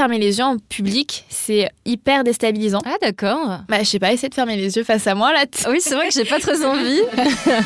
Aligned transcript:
fermer 0.00 0.18
les 0.18 0.38
yeux 0.38 0.44
en 0.44 0.56
public, 0.56 1.26
c'est 1.28 1.68
hyper 1.84 2.24
déstabilisant. 2.24 2.80
Ah 2.86 2.96
d'accord. 3.02 3.58
Bah, 3.68 3.80
je 3.80 3.84
sais 3.84 3.98
pas, 3.98 4.14
essayer 4.14 4.30
de 4.30 4.34
fermer 4.34 4.56
les 4.56 4.74
yeux 4.74 4.82
face 4.82 5.06
à 5.06 5.14
moi 5.14 5.30
là. 5.30 5.44
Oui, 5.68 5.76
c'est 5.80 5.94
vrai 5.94 6.08
que 6.08 6.14
j'ai 6.14 6.24
pas 6.24 6.38
très 6.38 6.64
envie. 6.64 7.02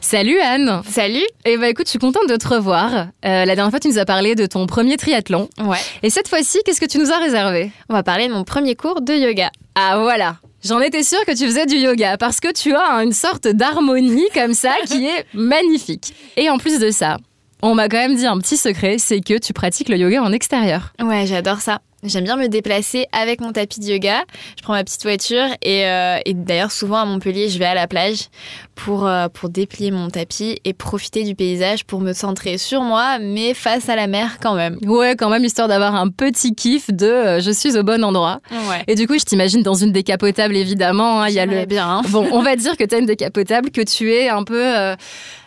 Salut 0.00 0.40
Anne 0.40 0.82
Salut 0.84 1.22
Eh 1.44 1.56
bah 1.56 1.68
écoute, 1.68 1.86
je 1.86 1.90
suis 1.90 2.00
contente 2.00 2.28
de 2.28 2.34
te 2.34 2.48
revoir. 2.48 2.92
Euh, 3.24 3.44
la 3.44 3.54
dernière 3.54 3.70
fois, 3.70 3.78
tu 3.78 3.86
nous 3.86 3.98
as 3.98 4.04
parlé 4.04 4.34
de 4.34 4.46
ton 4.46 4.66
premier 4.66 4.96
triathlon. 4.96 5.48
Ouais. 5.64 5.78
Et 6.02 6.10
cette 6.10 6.26
fois-ci, 6.26 6.58
qu'est-ce 6.66 6.80
que 6.80 6.86
tu 6.86 6.98
nous 6.98 7.12
as 7.12 7.18
réservé? 7.18 7.70
On 7.90 7.94
va 7.94 8.02
parler 8.02 8.26
de 8.26 8.32
mon 8.32 8.42
premier 8.42 8.74
cours 8.74 9.02
de 9.02 9.14
yoga. 9.14 9.52
Ah 9.76 10.00
voilà 10.00 10.38
J'en 10.64 10.80
étais 10.80 11.02
sûre 11.02 11.24
que 11.26 11.36
tu 11.36 11.44
faisais 11.44 11.66
du 11.66 11.74
yoga 11.74 12.16
parce 12.16 12.38
que 12.38 12.52
tu 12.52 12.72
as 12.72 13.02
une 13.02 13.12
sorte 13.12 13.48
d'harmonie 13.48 14.28
comme 14.32 14.54
ça 14.54 14.74
qui 14.86 15.06
est 15.06 15.26
magnifique. 15.34 16.14
Et 16.36 16.48
en 16.50 16.58
plus 16.58 16.78
de 16.78 16.92
ça, 16.92 17.16
on 17.62 17.74
m'a 17.74 17.88
quand 17.88 17.96
même 17.96 18.14
dit 18.14 18.26
un 18.26 18.38
petit 18.38 18.56
secret, 18.56 18.98
c'est 18.98 19.20
que 19.20 19.38
tu 19.38 19.52
pratiques 19.52 19.88
le 19.88 19.96
yoga 19.96 20.22
en 20.22 20.32
extérieur. 20.32 20.92
Ouais, 21.02 21.26
j'adore 21.26 21.60
ça. 21.60 21.80
J'aime 22.04 22.24
bien 22.24 22.36
me 22.36 22.46
déplacer 22.48 23.06
avec 23.12 23.40
mon 23.40 23.52
tapis 23.52 23.80
de 23.80 23.86
yoga. 23.86 24.22
Je 24.56 24.62
prends 24.62 24.72
ma 24.72 24.84
petite 24.84 25.02
voiture 25.02 25.46
et, 25.62 25.86
euh, 25.86 26.18
et 26.26 26.34
d'ailleurs 26.34 26.72
souvent 26.72 26.98
à 26.98 27.04
Montpellier, 27.04 27.48
je 27.48 27.58
vais 27.58 27.64
à 27.64 27.74
la 27.74 27.88
plage 27.88 28.28
pour, 28.74 29.06
euh, 29.06 29.28
pour 29.28 29.48
déplier 29.48 29.90
mon 29.90 30.08
tapis 30.08 30.58
et 30.64 30.72
profiter 30.72 31.24
du 31.24 31.34
paysage 31.34 31.84
pour 31.84 32.00
me 32.00 32.12
centrer 32.12 32.58
sur 32.58 32.82
moi, 32.82 33.18
mais 33.20 33.54
face 33.54 33.88
à 33.88 33.96
la 33.96 34.06
mer 34.06 34.38
quand 34.42 34.54
même. 34.54 34.78
Ouais, 34.86 35.14
quand 35.16 35.28
même, 35.30 35.44
histoire 35.44 35.68
d'avoir 35.68 35.94
un 35.94 36.08
petit 36.08 36.54
kiff 36.54 36.90
de 36.90 37.06
euh, 37.06 37.40
je 37.40 37.50
suis 37.50 37.76
au 37.78 37.82
bon 37.82 38.02
endroit. 38.04 38.40
Ouais. 38.50 38.82
Et 38.88 38.94
du 38.94 39.06
coup, 39.06 39.14
je 39.18 39.24
t'imagine 39.24 39.62
dans 39.62 39.74
une 39.74 39.92
décapotable, 39.92 40.56
évidemment. 40.56 41.22
hein, 41.22 41.28
Il 41.28 41.34
y 41.34 41.38
a 41.40 41.46
le... 41.46 41.64
Bien. 41.66 41.88
hein. 41.88 42.02
Bon, 42.08 42.26
on 42.32 42.42
va 42.42 42.56
dire 42.56 42.76
que 42.76 42.84
tu 42.84 42.94
as 42.94 42.98
une 42.98 43.06
décapotable, 43.06 43.70
que 43.70 43.82
tu 43.82 44.12
es 44.12 44.28
un 44.28 44.42
peu 44.44 44.60
euh, 44.76 44.94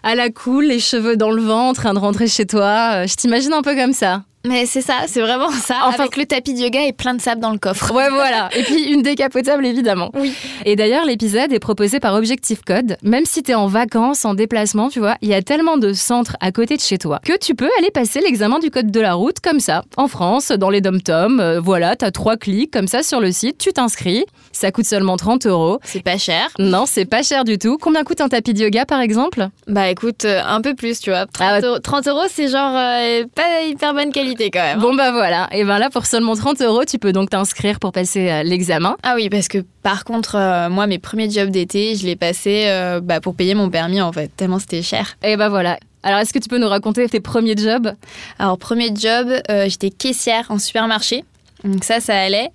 à 0.04 0.16
la 0.16 0.30
cool, 0.30 0.66
les 0.66 0.80
cheveux 0.80 1.18
dans 1.18 1.32
le 1.32 1.42
vent, 1.42 1.70
en 1.70 1.74
train 1.74 1.94
de 1.94 2.00
rentrer 2.00 2.28
chez 2.28 2.46
toi. 2.46 3.06
Je 3.06 3.16
t'imagine 3.16 3.54
un 3.54 3.62
peu 3.62 3.76
comme 3.76 3.94
ça. 3.94 4.24
Mais 4.48 4.68
c'est 4.68 4.82
ça, 4.82 4.94
c'est 5.08 5.22
vraiment 5.22 5.50
ça. 5.50 5.78
Enfin- 5.86 6.04
avec 6.04 6.18
le 6.18 6.26
tapis 6.28 6.54
de 6.54 6.60
yoga 6.60 6.86
et 6.86 6.94
plein 6.94 7.16
de 7.16 7.22
sable 7.22 7.42
dans 7.42 7.50
le 7.52 7.58
coffre. 7.58 7.92
Ouais, 7.96 8.10
voilà. 8.12 8.50
Et 8.56 8.62
puis 8.62 8.84
une 8.94 9.02
décapotable, 9.02 9.66
évidemment. 9.66 10.12
Oui. 10.14 10.36
Et 10.66 10.76
d'ailleurs, 10.76 11.04
l'épisode 11.04 11.52
est 11.52 11.58
proposé 11.58 12.00
par 12.00 12.14
Objectif 12.14 12.62
Code. 12.64 12.96
Même 13.02 13.25
si 13.26 13.44
tu 13.44 13.52
es 13.52 13.56
en 13.56 13.68
vacances, 13.68 14.26
en 14.26 14.34
déplacement, 14.34 14.90
tu 14.90 15.00
vois, 15.00 15.16
il 15.22 15.30
y 15.30 15.34
a 15.34 15.42
tellement 15.42 15.78
de 15.78 15.94
centres 15.94 16.38
à 16.40 16.52
côté 16.52 16.76
de 16.76 16.82
chez 16.82 16.98
toi 16.98 17.20
que 17.24 17.38
tu 17.38 17.56
peux 17.56 17.70
aller 17.80 17.92
passer 17.92 18.22
l'examen 18.22 18.60
du 18.60 18.72
code 18.72 18.92
de 18.92 19.00
la 19.02 19.14
route 19.14 19.40
comme 19.40 19.60
ça, 19.60 19.84
en 19.98 20.08
France, 20.08 20.52
dans 20.52 20.70
les 20.70 20.82
dom-toms. 20.82 21.40
Euh, 21.40 21.60
voilà, 21.60 21.96
tu 21.96 22.06
as 22.06 22.12
trois 22.12 22.38
clics 22.38 22.72
comme 22.72 22.88
ça 22.88 23.04
sur 23.04 23.20
le 23.20 23.32
site, 23.32 23.58
tu 23.58 23.74
t'inscris. 23.74 24.26
Ça 24.56 24.72
coûte 24.72 24.86
seulement 24.86 25.18
30 25.18 25.48
euros. 25.48 25.80
C'est 25.84 26.02
pas 26.02 26.18
cher. 26.18 26.48
Non, 26.60 26.86
c'est 26.88 27.04
pas 27.04 27.24
cher 27.24 27.44
du 27.44 27.58
tout. 27.58 27.78
Combien 27.78 28.06
coûte 28.06 28.22
un 28.22 28.30
tapis 28.30 28.54
de 28.54 28.62
yoga, 28.62 28.86
par 28.86 29.02
exemple? 29.02 29.50
Bah 29.68 29.90
écoute, 29.90 30.24
euh, 30.24 30.42
un 30.46 30.62
peu 30.62 30.76
plus, 30.76 31.02
tu 31.02 31.10
vois. 31.10 31.26
30, 31.26 31.36
Ah 31.42 31.60
euros, 31.62 31.80
30 31.80 32.08
euros, 32.08 32.24
c'est 32.30 32.48
genre 32.48 32.74
euh, 32.74 33.26
pas 33.36 33.64
hyper 33.68 33.94
bonne 33.94 34.14
qualité 34.14 34.50
quand 34.52 34.62
même. 34.62 34.80
Bon, 34.80 34.96
bah 34.96 35.12
voilà. 35.12 35.50
Et 35.52 35.66
ben 35.66 35.78
là, 35.78 35.90
pour 35.90 36.06
seulement 36.06 36.36
30 36.36 36.62
euros, 36.62 36.86
tu 36.86 37.00
peux 37.00 37.12
donc 37.12 37.32
t'inscrire 37.32 37.82
pour 37.82 37.92
passer 37.92 38.32
euh, 38.32 38.44
l'examen. 38.44 38.96
Ah 39.04 39.16
oui, 39.16 39.30
parce 39.30 39.50
que 39.50 39.58
par 39.84 40.06
contre, 40.06 40.38
moi, 40.70 40.88
mes 40.88 41.00
premiers 41.00 41.30
jobs 41.30 41.50
d'été, 41.50 41.96
je 41.96 42.06
les 42.06 42.16
passais 42.16 43.00
bah, 43.02 43.20
pour 43.20 43.36
payer 43.36 43.54
mon 43.54 43.70
permis 43.70 44.02
en 44.02 44.12
fait, 44.12 44.32
tellement 44.36 44.58
c'était 44.58 44.82
cher. 44.82 45.16
Et 45.22 45.38
ben 45.38 45.50
voilà. 45.50 45.78
Alors, 46.06 46.20
est-ce 46.20 46.32
que 46.32 46.40
tu 46.40 46.48
peux 46.50 46.60
nous 46.60 46.68
raconter 46.70 47.10
tes 47.10 47.20
premiers 47.20 47.58
jobs? 47.58 47.92
Alors, 48.38 48.60
premier 48.60 48.92
job, 48.96 49.28
euh, 49.50 49.68
j'étais 49.68 49.90
caissière 49.90 50.46
en 50.50 50.60
supermarché. 50.60 51.26
Donc 51.66 51.84
ça, 51.84 52.00
ça 52.00 52.18
allait. 52.18 52.52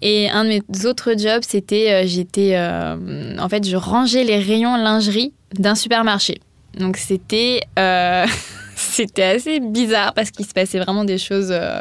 Et 0.00 0.30
un 0.30 0.44
de 0.44 0.48
mes 0.50 0.86
autres 0.86 1.18
jobs, 1.18 1.42
c'était, 1.46 1.92
euh, 1.92 2.06
j'étais, 2.06 2.52
euh, 2.54 3.36
en 3.38 3.48
fait, 3.48 3.66
je 3.68 3.76
rangeais 3.76 4.24
les 4.24 4.38
rayons 4.38 4.76
lingerie 4.76 5.32
d'un 5.54 5.74
supermarché. 5.74 6.40
Donc 6.78 6.96
c'était, 6.96 7.62
euh, 7.78 8.26
c'était 8.82 9.22
assez 9.22 9.60
bizarre 9.60 10.12
parce 10.14 10.30
qu'il 10.30 10.44
se 10.46 10.52
passait 10.52 10.78
vraiment 10.78 11.04
des 11.04 11.18
choses. 11.18 11.48
euh, 11.50 11.78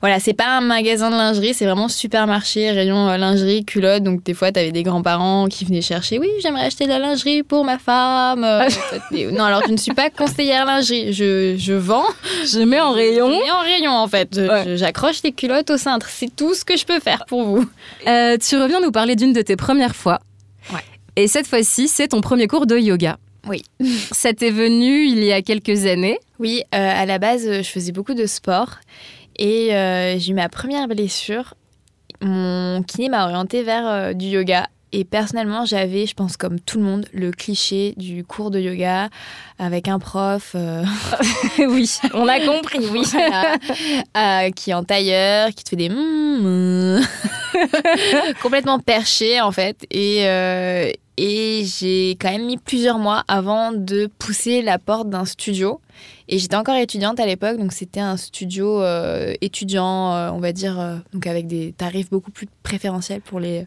Voilà, 0.00 0.20
c'est 0.20 0.34
pas 0.34 0.56
un 0.58 0.60
magasin 0.60 1.10
de 1.10 1.16
lingerie, 1.16 1.54
c'est 1.54 1.64
vraiment 1.64 1.88
supermarché, 1.88 2.70
rayon 2.70 3.08
euh, 3.08 3.16
lingerie, 3.16 3.64
culotte. 3.64 4.02
Donc 4.02 4.22
des 4.24 4.34
fois, 4.34 4.52
t'avais 4.52 4.72
des 4.72 4.82
grands-parents 4.82 5.46
qui 5.48 5.64
venaient 5.64 5.80
chercher. 5.82 6.18
Oui, 6.18 6.28
j'aimerais 6.42 6.66
acheter 6.66 6.84
de 6.84 6.90
la 6.90 6.98
lingerie 6.98 7.42
pour 7.42 7.64
ma 7.64 7.78
femme. 7.78 8.44
Euh, 8.44 8.68
non, 9.32 9.44
alors 9.44 9.62
je 9.66 9.72
ne 9.72 9.76
suis 9.76 9.94
pas 9.94 10.10
conseillère 10.10 10.66
lingerie. 10.66 11.12
Je, 11.12 11.56
je 11.56 11.72
vends. 11.72 12.04
Je 12.46 12.60
mets 12.60 12.80
en 12.80 12.92
rayon. 12.92 13.28
Je 13.30 13.44
mets 13.44 13.50
en 13.50 13.60
rayon 13.60 13.92
en 13.92 14.08
fait. 14.08 14.28
Je- 14.34 14.42
Ouais. 14.42 14.76
J'accroche 14.76 15.22
les 15.24 15.32
culottes 15.32 15.70
au 15.70 15.76
cintre. 15.78 16.08
C'est 16.10 16.34
tout 16.34 16.54
ce 16.54 16.64
que 16.64 16.76
je 16.76 16.84
peux 16.84 17.00
faire 17.00 17.24
pour 17.26 17.44
vous. 17.44 17.64
Tu 18.04 18.56
reviens 18.56 18.80
nous 18.80 18.90
parler 18.92 19.16
d'une 19.16 19.32
de 19.32 19.40
tes 19.42 19.56
premières 19.56 19.96
fois. 19.96 20.20
Ouais. 20.72 20.80
Et 21.16 21.28
cette 21.28 21.46
fois-ci, 21.46 21.88
c'est 21.88 22.08
ton 22.08 22.20
premier 22.20 22.46
cours 22.46 22.66
de 22.66 22.76
yoga. 22.76 23.16
Oui. 23.46 23.62
Ça 24.12 24.32
t'est 24.32 24.50
venu 24.50 25.06
il 25.06 25.22
y 25.22 25.32
a 25.32 25.42
quelques 25.42 25.86
années. 25.86 26.18
Oui, 26.38 26.62
euh, 26.74 27.02
à 27.02 27.06
la 27.06 27.18
base, 27.18 27.44
je 27.44 27.68
faisais 27.68 27.92
beaucoup 27.92 28.14
de 28.14 28.26
sport 28.26 28.78
et 29.36 29.74
euh, 29.74 30.18
j'ai 30.18 30.32
eu 30.32 30.34
ma 30.34 30.48
première 30.48 30.88
blessure. 30.88 31.54
Mon 32.20 32.82
kiné 32.82 33.08
m'a 33.08 33.24
orientée 33.24 33.62
vers 33.62 33.86
euh, 33.86 34.12
du 34.12 34.26
yoga. 34.26 34.68
Et 34.96 35.04
personnellement, 35.04 35.64
j'avais, 35.64 36.06
je 36.06 36.14
pense 36.14 36.36
comme 36.36 36.60
tout 36.60 36.78
le 36.78 36.84
monde, 36.84 37.06
le 37.12 37.32
cliché 37.32 37.94
du 37.96 38.22
cours 38.22 38.52
de 38.52 38.60
yoga 38.60 39.08
avec 39.58 39.88
un 39.88 39.98
prof 39.98 40.54
oui, 41.58 41.90
on 42.12 42.28
a 42.28 42.38
compris, 42.38 42.78
oui. 42.92 43.02
voilà, 44.14 44.50
qui 44.52 44.70
est 44.70 44.74
en 44.74 44.84
tailleur, 44.84 45.48
qui 45.48 45.64
te 45.64 45.70
fait 45.70 45.76
des 45.76 45.88
mm, 45.88 46.98
mm. 47.00 47.06
complètement 48.40 48.78
perché 48.78 49.40
en 49.40 49.50
fait. 49.50 49.84
Et, 49.90 50.26
et 51.16 51.64
j'ai 51.64 52.16
quand 52.20 52.30
même 52.30 52.46
mis 52.46 52.56
plusieurs 52.56 52.98
mois 52.98 53.24
avant 53.28 53.72
de 53.72 54.08
pousser 54.18 54.62
la 54.62 54.78
porte 54.78 55.08
d'un 55.08 55.24
studio. 55.24 55.80
Et 56.28 56.38
j'étais 56.38 56.56
encore 56.56 56.76
étudiante 56.76 57.20
à 57.20 57.26
l'époque, 57.26 57.58
donc 57.58 57.72
c'était 57.72 58.00
un 58.00 58.16
studio 58.16 58.82
euh, 58.82 59.34
étudiant, 59.40 60.14
euh, 60.14 60.30
on 60.30 60.40
va 60.40 60.52
dire, 60.52 60.80
euh, 60.80 60.96
donc 61.12 61.26
avec 61.26 61.46
des 61.46 61.72
tarifs 61.76 62.10
beaucoup 62.10 62.30
plus 62.30 62.48
préférentiels 62.62 63.20
pour 63.20 63.38
les, 63.38 63.66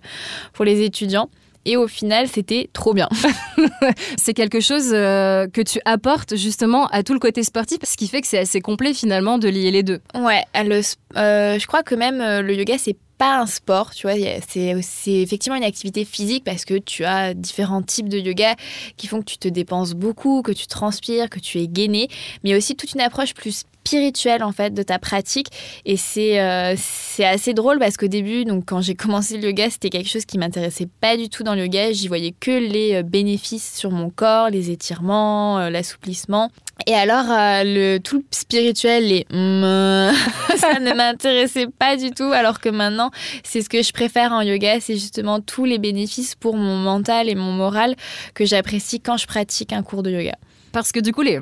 pour 0.53 0.65
les 0.65 0.83
étudiants. 0.83 1.29
Et 1.65 1.75
au 1.75 1.87
final, 1.87 2.27
c'était 2.29 2.69
trop 2.71 2.93
bien. 2.93 3.09
C'est 4.17 4.33
quelque 4.33 4.61
chose 4.61 4.89
que 4.91 5.61
tu 5.61 5.81
apportes 5.83 6.37
justement 6.37 6.87
à 6.87 7.03
tout 7.03 7.11
le 7.11 7.19
côté 7.19 7.43
sportif, 7.43 7.79
ce 7.83 7.97
qui 7.97 8.07
fait 8.07 8.21
que 8.21 8.27
c'est 8.27 8.37
assez 8.37 8.61
complet 8.61 8.93
finalement 8.93 9.37
de 9.37 9.49
lier 9.49 9.71
les 9.71 9.83
deux. 9.83 9.99
Ouais, 10.15 10.43
le 10.55 10.81
je 11.13 11.67
crois 11.67 11.83
que 11.83 11.93
même 11.93 12.19
le 12.19 12.55
yoga, 12.55 12.77
c'est 12.77 12.95
pas 13.17 13.39
un 13.39 13.45
sport, 13.45 13.93
tu 13.93 14.07
vois, 14.07 14.15
c'est 14.47 15.11
effectivement 15.11 15.57
une 15.57 15.63
activité 15.63 16.05
physique 16.05 16.43
parce 16.43 16.65
que 16.65 16.77
tu 16.77 17.03
as 17.03 17.33
différents 17.33 17.81
types 17.81 18.09
de 18.09 18.19
yoga 18.19 18.55
qui 18.97 19.07
font 19.07 19.19
que 19.19 19.25
tu 19.25 19.37
te 19.37 19.47
dépenses 19.47 19.93
beaucoup, 19.93 20.41
que 20.41 20.51
tu 20.51 20.67
transpires, 20.67 21.29
que 21.29 21.39
tu 21.39 21.59
es 21.59 21.67
gainé, 21.67 22.09
mais 22.43 22.55
aussi 22.55 22.75
toute 22.75 22.93
une 22.93 23.01
approche 23.01 23.33
plus 23.33 23.65
spirituelle 23.87 24.43
en 24.43 24.51
fait 24.51 24.73
de 24.73 24.83
ta 24.83 24.99
pratique. 24.99 25.47
Et 25.85 25.97
c'est 25.97 26.39
euh, 26.39 26.75
c'est 26.77 27.25
assez 27.25 27.53
drôle 27.53 27.79
parce 27.79 27.97
qu'au 27.97 28.07
début 28.07 28.45
donc 28.45 28.65
quand 28.65 28.81
j'ai 28.81 28.95
commencé 29.03 29.37
le 29.37 29.47
yoga 29.47 29.69
c'était 29.69 29.89
quelque 29.89 30.09
chose 30.09 30.25
qui 30.25 30.37
m'intéressait 30.37 30.89
pas 30.99 31.17
du 31.17 31.29
tout 31.29 31.43
dans 31.43 31.55
le 31.55 31.61
yoga. 31.61 31.91
J'y 31.91 32.07
voyais 32.07 32.33
que 32.37 32.51
les 32.51 32.95
euh, 32.95 33.03
bénéfices 33.03 33.75
sur 33.75 33.91
mon 33.91 34.09
corps 34.09 34.49
les 34.49 34.71
étirements 34.71 35.59
euh, 35.59 35.69
l'assouplissement 35.69 36.51
et 36.85 36.93
alors, 36.93 37.25
euh, 37.29 37.63
le, 37.65 37.97
tout 37.97 38.17
le 38.17 38.23
spirituel, 38.31 39.07
les 39.07 39.25
mm, 39.29 40.13
ça 40.57 40.79
ne 40.79 40.93
m'intéressait 40.95 41.67
pas 41.67 41.97
du 41.97 42.11
tout. 42.11 42.31
Alors 42.31 42.59
que 42.59 42.69
maintenant, 42.69 43.11
c'est 43.43 43.61
ce 43.61 43.69
que 43.69 43.81
je 43.81 43.91
préfère 43.91 44.31
en 44.31 44.41
yoga, 44.41 44.79
c'est 44.79 44.95
justement 44.95 45.39
tous 45.39 45.65
les 45.65 45.79
bénéfices 45.79 46.35
pour 46.35 46.55
mon 46.55 46.77
mental 46.77 47.29
et 47.29 47.35
mon 47.35 47.51
moral 47.51 47.95
que 48.33 48.45
j'apprécie 48.45 48.99
quand 48.99 49.17
je 49.17 49.27
pratique 49.27 49.73
un 49.73 49.83
cours 49.83 50.03
de 50.03 50.11
yoga. 50.11 50.35
Parce 50.71 50.91
que 50.91 50.99
du 50.99 51.11
coup, 51.11 51.23
les 51.23 51.39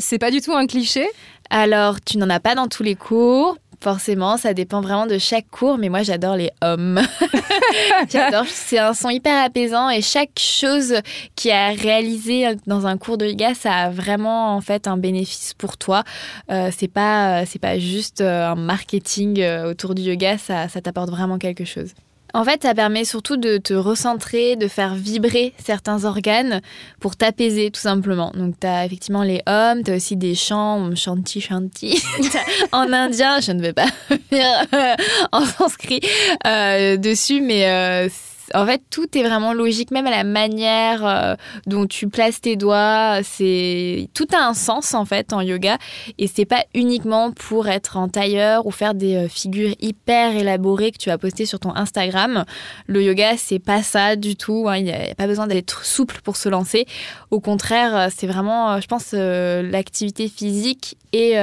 c'est 0.00 0.18
pas 0.18 0.30
du 0.30 0.40
tout 0.40 0.52
un 0.52 0.66
cliché? 0.66 1.06
Alors, 1.50 2.00
tu 2.00 2.18
n'en 2.18 2.28
as 2.28 2.40
pas 2.40 2.54
dans 2.54 2.66
tous 2.66 2.82
les 2.82 2.94
cours. 2.94 3.56
Forcément, 3.80 4.36
ça 4.36 4.54
dépend 4.54 4.80
vraiment 4.80 5.06
de 5.06 5.18
chaque 5.18 5.48
cours, 5.50 5.78
mais 5.78 5.88
moi 5.88 6.02
j'adore 6.02 6.36
les 6.36 6.50
hommes. 6.62 7.00
j'adore, 8.10 8.44
c'est 8.46 8.78
un 8.78 8.92
son 8.92 9.08
hyper 9.08 9.44
apaisant 9.44 9.88
et 9.88 10.02
chaque 10.02 10.38
chose 10.38 10.96
qui 11.36 11.52
a 11.52 11.70
réalisé 11.70 12.56
dans 12.66 12.86
un 12.86 12.98
cours 12.98 13.18
de 13.18 13.26
yoga, 13.26 13.54
ça 13.54 13.72
a 13.74 13.90
vraiment 13.90 14.56
en 14.56 14.60
fait 14.60 14.88
un 14.88 14.96
bénéfice 14.96 15.54
pour 15.54 15.76
toi. 15.76 16.02
Euh, 16.50 16.70
c'est 16.76 16.88
pas, 16.88 17.46
c'est 17.46 17.60
pas 17.60 17.78
juste 17.78 18.20
euh, 18.20 18.48
un 18.48 18.56
marketing 18.56 19.40
euh, 19.40 19.70
autour 19.70 19.94
du 19.94 20.02
yoga, 20.02 20.38
ça 20.38 20.68
t'apporte 20.68 21.10
vraiment 21.10 21.38
quelque 21.38 21.64
chose. 21.64 21.92
En 22.34 22.44
fait, 22.44 22.62
ça 22.62 22.74
permet 22.74 23.04
surtout 23.04 23.36
de 23.36 23.56
te 23.56 23.74
recentrer, 23.74 24.56
de 24.56 24.68
faire 24.68 24.94
vibrer 24.94 25.54
certains 25.64 26.04
organes 26.04 26.60
pour 27.00 27.16
t'apaiser 27.16 27.70
tout 27.70 27.80
simplement. 27.80 28.32
Donc, 28.34 28.54
tu 28.60 28.66
as 28.66 28.84
effectivement 28.84 29.22
les 29.22 29.42
hommes, 29.46 29.82
tu 29.82 29.92
as 29.92 29.96
aussi 29.96 30.16
des 30.16 30.34
chants, 30.34 30.94
chanti 30.94 31.40
chanti. 31.40 32.02
en 32.72 32.92
indien, 32.92 33.40
je 33.40 33.52
ne 33.52 33.62
vais 33.62 33.72
pas 33.72 33.88
euh, 34.32 34.94
en 35.32 35.44
sanskrit 35.44 36.00
euh, 36.46 36.96
dessus, 36.96 37.40
mais 37.40 37.66
euh, 37.66 38.08
en 38.54 38.66
fait, 38.66 38.82
tout 38.90 39.06
est 39.16 39.22
vraiment 39.22 39.52
logique, 39.52 39.90
même 39.90 40.06
à 40.06 40.10
la 40.10 40.24
manière 40.24 41.04
euh, 41.06 41.34
dont 41.66 41.86
tu 41.86 42.08
places 42.08 42.40
tes 42.40 42.56
doigts. 42.56 43.20
C'est 43.22 44.08
tout 44.14 44.26
a 44.32 44.42
un 44.44 44.54
sens 44.54 44.94
en 44.94 45.04
fait 45.04 45.32
en 45.32 45.40
yoga, 45.40 45.78
et 46.18 46.26
c'est 46.26 46.44
pas 46.44 46.64
uniquement 46.74 47.30
pour 47.32 47.68
être 47.68 47.96
en 47.96 48.08
tailleur 48.08 48.66
ou 48.66 48.70
faire 48.70 48.94
des 48.94 49.16
euh, 49.16 49.28
figures 49.28 49.74
hyper 49.80 50.36
élaborées 50.36 50.92
que 50.92 50.98
tu 50.98 51.10
vas 51.10 51.18
poster 51.18 51.46
sur 51.46 51.60
ton 51.60 51.74
Instagram. 51.74 52.44
Le 52.86 53.02
yoga, 53.02 53.36
c'est 53.36 53.58
pas 53.58 53.82
ça 53.82 54.16
du 54.16 54.36
tout. 54.36 54.66
hein. 54.68 54.76
Il 54.76 54.84
n'y 54.84 54.92
a 54.92 55.14
pas 55.14 55.26
besoin 55.26 55.46
d'être 55.46 55.84
souple 55.84 56.20
pour 56.22 56.36
se 56.36 56.48
lancer. 56.48 56.86
Au 57.30 57.40
contraire, 57.40 57.96
euh, 57.96 58.08
c'est 58.14 58.26
vraiment, 58.26 58.80
je 58.80 58.86
pense, 58.86 59.12
l'activité 59.12 60.28
physique 60.28 60.96
et 61.12 61.38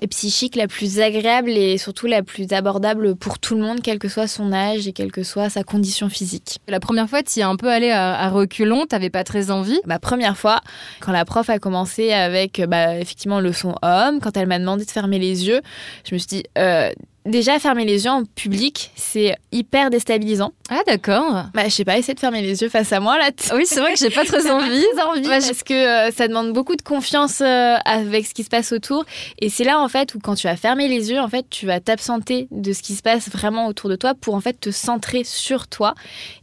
et 0.00 0.06
psychique 0.06 0.56
la 0.56 0.66
plus 0.66 1.00
agréable 1.00 1.50
et 1.50 1.78
surtout 1.78 2.06
la 2.06 2.22
plus 2.22 2.52
abordable 2.52 3.16
pour 3.16 3.38
tout 3.38 3.54
le 3.54 3.62
monde, 3.62 3.80
quel 3.82 3.98
que 3.98 4.08
soit 4.08 4.26
son 4.26 4.52
âge 4.52 4.86
et 4.88 4.92
quelle 4.92 5.12
que 5.12 5.22
soit 5.22 5.50
sa 5.50 5.64
condition 5.64 6.08
physique. 6.08 6.58
La 6.68 6.80
première 6.80 7.08
fois, 7.08 7.22
tu 7.22 7.38
y 7.38 7.42
es 7.42 7.44
un 7.44 7.56
peu 7.56 7.68
allé 7.68 7.90
à, 7.90 8.14
à 8.14 8.28
reculons, 8.30 8.86
t'avais 8.86 9.10
pas 9.10 9.24
très 9.24 9.50
envie. 9.50 9.80
Ma 9.86 9.98
première 9.98 10.36
fois, 10.36 10.60
quand 11.00 11.12
la 11.12 11.24
prof 11.24 11.48
a 11.50 11.58
commencé 11.58 12.12
avec 12.12 12.60
bah, 12.66 12.98
effectivement 12.98 13.40
le 13.40 13.52
son 13.52 13.74
homme, 13.82 14.20
quand 14.20 14.36
elle 14.36 14.46
m'a 14.46 14.58
demandé 14.58 14.84
de 14.84 14.90
fermer 14.90 15.18
les 15.18 15.46
yeux, 15.46 15.60
je 16.08 16.14
me 16.14 16.18
suis 16.18 16.28
dit, 16.28 16.44
euh, 16.58 16.90
déjà 17.26 17.58
fermer 17.58 17.84
les 17.84 18.04
yeux 18.04 18.10
en 18.10 18.24
public, 18.24 18.90
c'est 18.96 19.36
hyper 19.52 19.90
déstabilisant. 19.90 20.52
Ah 20.70 20.80
d'accord. 20.86 21.44
Bah, 21.54 21.64
je 21.64 21.70
sais 21.70 21.84
pas, 21.84 21.98
essayer 21.98 22.14
de 22.14 22.20
fermer 22.20 22.42
les 22.42 22.62
yeux 22.62 22.68
face 22.68 22.92
à 22.92 23.00
moi 23.00 23.18
là. 23.18 23.30
Oui, 23.54 23.64
c'est 23.66 23.80
vrai 23.80 23.92
que 23.94 23.98
j'ai 23.98 24.10
pas 24.10 24.24
très 24.24 24.42
T'as 24.42 24.48
pas 24.48 24.54
envie. 24.56 24.84
très 24.94 25.02
envie 25.04 25.28
parce 25.28 25.62
que 25.62 26.08
euh, 26.08 26.10
ça 26.10 26.28
demande 26.28 26.52
beaucoup 26.52 26.76
de 26.76 26.82
confiance 26.82 27.40
euh, 27.40 27.76
avec 27.84 28.26
ce 28.26 28.34
qui 28.34 28.44
se 28.44 28.48
passe 28.48 28.72
autour 28.72 29.04
et 29.40 29.48
c'est 29.50 29.64
là 29.64 29.80
en 29.80 29.88
fait 29.88 30.14
où 30.14 30.18
quand 30.18 30.34
tu 30.34 30.46
vas 30.46 30.56
fermer 30.56 30.88
les 30.88 31.10
yeux 31.10 31.20
en 31.20 31.28
fait 31.28 31.46
tu 31.50 31.66
vas 31.66 31.80
t'absenter 31.80 32.48
de 32.50 32.72
ce 32.72 32.82
qui 32.82 32.94
se 32.94 33.02
passe 33.02 33.28
vraiment 33.30 33.66
autour 33.66 33.90
de 33.90 33.96
toi 33.96 34.14
pour 34.14 34.34
en 34.34 34.40
fait 34.40 34.58
te 34.60 34.70
centrer 34.70 35.24
sur 35.24 35.68
toi 35.68 35.94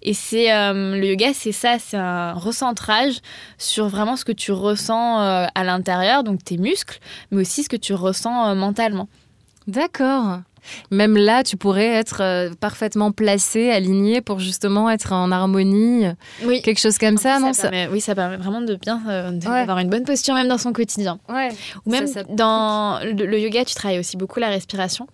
et 0.01 0.13
c'est 0.13 0.51
euh, 0.53 0.95
le 0.97 1.05
yoga 1.07 1.31
c'est 1.33 1.51
ça 1.51 1.77
c'est 1.79 1.97
un 1.97 2.33
recentrage 2.33 3.15
sur 3.57 3.87
vraiment 3.87 4.15
ce 4.15 4.25
que 4.25 4.31
tu 4.31 4.51
ressens 4.51 5.19
à 5.19 5.63
l'intérieur 5.63 6.23
donc 6.23 6.43
tes 6.43 6.57
muscles 6.57 6.99
mais 7.31 7.41
aussi 7.41 7.63
ce 7.63 7.69
que 7.69 7.77
tu 7.77 7.93
ressens 7.93 8.55
mentalement 8.55 9.07
D'accord. 9.67 10.39
Même 10.91 11.17
là, 11.17 11.43
tu 11.43 11.57
pourrais 11.57 11.87
être 11.87 12.21
euh, 12.21 12.51
parfaitement 12.59 13.11
placé, 13.11 13.69
aligné 13.71 14.21
pour 14.21 14.39
justement 14.39 14.89
être 14.89 15.11
en 15.13 15.31
harmonie, 15.31 16.05
oui 16.43 16.61
quelque 16.61 16.79
chose 16.79 16.97
comme 16.97 17.17
ça, 17.17 17.39
non? 17.39 17.53
ça... 17.53 17.69
permet, 17.69 17.87
oui 17.91 18.01
ça 18.01 18.15
permet 18.15 18.37
vraiment 18.37 18.61
de 18.61 18.75
bien 18.75 19.01
euh, 19.09 19.31
Ouais. 19.31 19.39
d'avoir 19.39 19.79
une 19.79 19.89
bonne 19.89 20.03
posture 20.03 20.33
même 20.35 20.47
dans 20.47 20.57
son 20.57 20.73
quotidien 20.73 21.19
Ouais. 21.29 21.49
Ou 21.85 21.91
même 21.91 22.07
Ça, 22.07 22.23
dans 22.23 22.99
le, 23.03 23.25
le 23.25 23.39
yoga, 23.39 23.63
tu 23.65 23.73
travailles 23.75 23.99
aussi 23.99 24.17
beaucoup 24.17 24.39
la 24.39 24.49
respiration. 24.49 25.07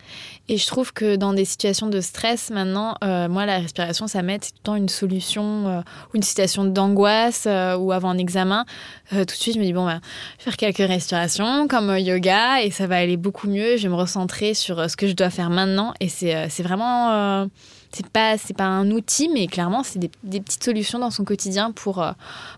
Et 0.49 0.57
je 0.57 0.65
trouve 0.65 0.93
que 0.93 1.15
dans 1.17 1.33
des 1.33 1.43
situations 1.45 1.87
de 1.87 1.99
stress, 1.99 2.49
maintenant, 2.51 2.95
euh, 3.03 3.27
moi, 3.27 3.45
la 3.45 3.57
respiration, 3.59 4.07
ça 4.07 4.21
m'aide. 4.21 4.43
C'est 4.45 4.51
tout 4.51 4.57
le 4.59 4.63
temps 4.63 4.75
une 4.75 4.87
solution 4.89 5.67
euh, 5.67 5.79
ou 5.79 6.15
une 6.15 6.23
situation 6.23 6.63
d'angoisse 6.63 7.43
euh, 7.47 7.75
ou 7.75 7.91
avant 7.91 8.09
un 8.11 8.17
examen. 8.17 8.65
Euh, 9.13 9.19
tout 9.19 9.35
de 9.35 9.39
suite, 9.41 9.55
je 9.55 9.59
me 9.59 9.65
dis, 9.65 9.73
bon, 9.73 9.85
ben, 9.85 9.99
je 10.39 10.45
vais 10.45 10.51
faire 10.51 10.57
quelques 10.57 10.87
respirations 10.89 11.67
comme 11.67 11.89
euh, 11.89 11.99
yoga 11.99 12.61
et 12.63 12.71
ça 12.71 12.87
va 12.87 12.95
aller 12.97 13.17
beaucoup 13.17 13.47
mieux. 13.49 13.75
Je 13.77 13.83
vais 13.83 13.89
me 13.89 13.95
recentrer 13.95 14.53
sur 14.53 14.79
euh, 14.79 14.87
ce 14.87 14.95
que 14.97 15.07
je 15.07 15.13
dois 15.13 15.29
faire 15.29 15.36
maintenant. 15.49 15.93
Et 15.99 16.09
c'est 16.09 16.35
euh, 16.35 16.47
c'est 16.49 16.63
vraiment. 16.63 17.11
euh, 17.11 17.45
c'est 17.93 18.07
pas, 18.09 18.37
c'est 18.37 18.55
pas 18.55 18.65
un 18.65 18.91
outil, 18.91 19.29
mais 19.29 19.47
clairement, 19.47 19.81
c'est 19.81 19.97
des, 19.97 20.11
des 20.23 20.41
petites 20.41 20.61
solutions 20.63 20.99
dans 20.99 21.09
son 21.09 21.23
quotidien 21.23 21.71
pour, 21.71 22.03
euh, 22.03 22.11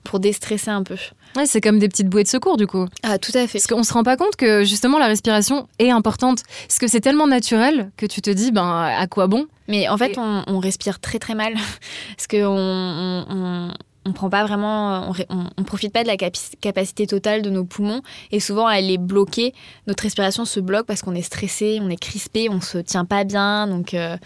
pour 0.03 0.19
déstresser 0.19 0.71
un 0.71 0.81
peu. 0.81 0.95
Ouais, 1.35 1.45
c'est 1.45 1.61
comme 1.61 1.77
des 1.77 1.87
petites 1.87 2.09
bouées 2.09 2.23
de 2.23 2.27
secours 2.27 2.57
du 2.57 2.65
coup. 2.65 2.87
Ah, 3.03 3.19
tout 3.19 3.31
à 3.35 3.45
fait. 3.45 3.59
Parce 3.59 3.67
qu'on 3.67 3.83
se 3.83 3.93
rend 3.93 4.01
pas 4.01 4.17
compte 4.17 4.35
que 4.35 4.63
justement 4.63 4.97
la 4.97 5.05
respiration 5.05 5.67
est 5.77 5.91
importante. 5.91 6.41
Parce 6.67 6.79
que 6.79 6.87
c'est 6.87 6.99
tellement 6.99 7.27
naturel 7.27 7.91
que 7.95 8.07
tu 8.07 8.21
te 8.23 8.29
dis, 8.31 8.51
ben 8.51 8.67
à 8.81 9.05
quoi 9.05 9.27
bon? 9.27 9.45
Mais 9.67 9.87
en 9.87 9.97
fait, 9.99 10.13
Et- 10.13 10.17
on, 10.19 10.43
on 10.47 10.57
respire 10.57 10.99
très 10.99 11.19
très 11.19 11.35
mal 11.35 11.53
parce 12.17 12.25
que 12.27 12.43
on, 12.43 13.25
on, 13.29 13.73
on- 14.05 14.13
prend 14.13 14.29
pas 14.29 14.43
vraiment, 14.45 15.13
on 15.57 15.63
profite 15.63 15.93
pas 15.93 16.03
de 16.03 16.07
la 16.07 16.17
capacité 16.17 17.07
totale 17.07 17.41
de 17.41 17.49
nos 17.49 17.63
poumons 17.63 18.01
et 18.31 18.39
souvent 18.39 18.69
elle 18.69 18.89
est 18.91 18.97
bloquée. 18.97 19.53
Notre 19.87 20.03
respiration 20.03 20.45
se 20.45 20.59
bloque 20.59 20.85
parce 20.85 21.01
qu'on 21.01 21.15
est 21.15 21.21
stressé, 21.21 21.79
on 21.81 21.89
est 21.89 21.97
crispé, 21.99 22.49
on 22.49 22.59
se 22.61 22.79
tient 22.79 23.05
pas 23.05 23.23
bien. 23.23 23.67
Donc, 23.67 23.93
euh, 23.93 24.17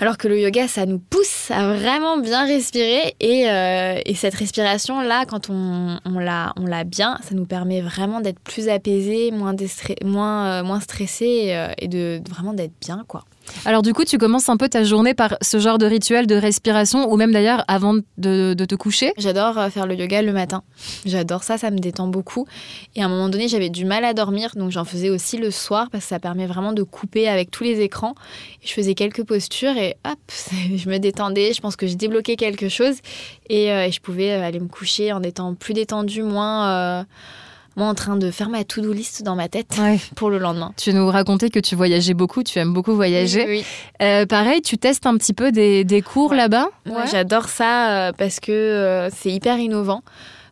alors 0.00 0.18
que 0.18 0.28
le 0.28 0.40
yoga, 0.40 0.68
ça 0.68 0.86
nous 0.86 0.98
pousse 0.98 1.50
à 1.50 1.72
vraiment 1.74 2.18
bien 2.18 2.46
respirer 2.46 3.14
et, 3.20 3.48
euh, 3.50 4.00
et 4.04 4.14
cette 4.14 4.34
respiration 4.34 5.00
là, 5.00 5.24
quand 5.26 5.50
on, 5.50 5.98
l'a, 6.18 6.52
bien, 6.84 7.18
ça 7.22 7.34
nous 7.34 7.46
permet 7.46 7.80
vraiment 7.80 8.20
d'être 8.20 8.40
plus 8.40 8.68
apaisé, 8.68 9.30
moins 9.30 9.54
euh, 9.56 10.80
stressé 10.80 11.24
et, 11.26 11.56
euh, 11.56 11.68
de 11.82 12.20
vraiment 12.28 12.52
d'être 12.52 12.74
bien 12.80 13.04
quoi. 13.06 13.24
Alors 13.64 13.82
du 13.82 13.92
coup, 13.92 14.04
tu 14.04 14.18
commences 14.18 14.48
un 14.48 14.56
peu 14.56 14.68
ta 14.68 14.84
journée 14.84 15.14
par 15.14 15.36
ce 15.40 15.58
genre 15.58 15.78
de 15.78 15.86
rituel 15.86 16.26
de 16.26 16.34
respiration, 16.34 17.10
ou 17.12 17.16
même 17.16 17.32
d'ailleurs 17.32 17.64
avant 17.68 17.94
de, 17.94 18.54
de 18.54 18.64
te 18.64 18.74
coucher. 18.74 19.12
J'adore 19.18 19.58
euh, 19.58 19.70
faire 19.70 19.86
le 19.86 19.94
yoga 19.94 20.22
le 20.22 20.32
matin. 20.32 20.62
J'adore 21.04 21.42
ça, 21.42 21.58
ça 21.58 21.70
me 21.70 21.78
détend 21.78 22.08
beaucoup. 22.08 22.46
Et 22.96 23.02
à 23.02 23.06
un 23.06 23.08
moment 23.08 23.28
donné, 23.28 23.48
j'avais 23.48 23.70
du 23.70 23.84
mal 23.84 24.04
à 24.04 24.14
dormir, 24.14 24.50
donc 24.56 24.70
j'en 24.70 24.84
faisais 24.84 25.10
aussi 25.10 25.38
le 25.38 25.50
soir 25.50 25.88
parce 25.90 26.04
que 26.04 26.08
ça 26.08 26.18
permet 26.18 26.46
vraiment 26.46 26.72
de 26.72 26.82
couper 26.82 27.28
avec 27.28 27.50
tous 27.50 27.64
les 27.64 27.80
écrans. 27.80 28.14
Je 28.64 28.72
faisais 28.72 28.94
quelques 28.94 29.24
postures 29.24 29.76
et 29.76 29.96
hop, 30.04 30.18
je 30.76 30.88
me 30.88 30.98
détendais. 30.98 31.52
Je 31.52 31.60
pense 31.60 31.76
que 31.76 31.86
je 31.86 31.94
débloquais 31.94 32.36
quelque 32.36 32.68
chose 32.68 32.96
et, 33.48 33.70
euh, 33.70 33.90
je 33.90 34.00
pouvais 34.00 34.32
euh, 34.32 34.44
aller 34.44 34.60
me 34.60 34.68
coucher 34.68 35.12
en 35.12 35.22
étant 35.22 35.54
plus 35.54 35.74
détendue, 35.74 36.22
moins, 36.22 37.04
moins 37.76 37.90
en 37.90 37.94
train 37.94 38.16
de 38.16 38.30
faire 38.30 38.48
ma 38.48 38.64
to-do 38.64 38.92
list 38.92 39.22
dans 39.22 39.34
ma 39.36 39.48
tête 39.48 39.74
pour 40.16 40.30
le 40.30 40.38
lendemain. 40.38 40.72
Tu 40.76 40.92
nous 40.92 41.06
racontais 41.08 41.50
que 41.50 41.60
tu 41.60 41.74
voyageais 41.74 42.14
beaucoup, 42.14 42.42
tu 42.42 42.58
aimes 42.58 42.72
beaucoup 42.72 42.94
voyager. 42.94 43.44
Oui, 43.46 43.58
oui. 43.58 43.64
Euh, 44.02 44.26
pareil, 44.26 44.62
tu 44.62 44.78
testes 44.78 45.06
un 45.06 45.16
petit 45.16 45.32
peu 45.32 45.52
des, 45.52 45.84
des 45.84 46.02
cours 46.02 46.30
Ouais. 46.30 46.36
là-bas? 46.36 46.68
Ouais, 46.86 47.06
J'adore 47.10 47.48
ça 47.48 48.08
euh, 48.08 48.12
parce 48.16 48.40
que 48.40 48.52
euh, 48.52 49.10
c'est 49.10 49.30
hyper 49.30 49.58
innovant. 49.58 50.02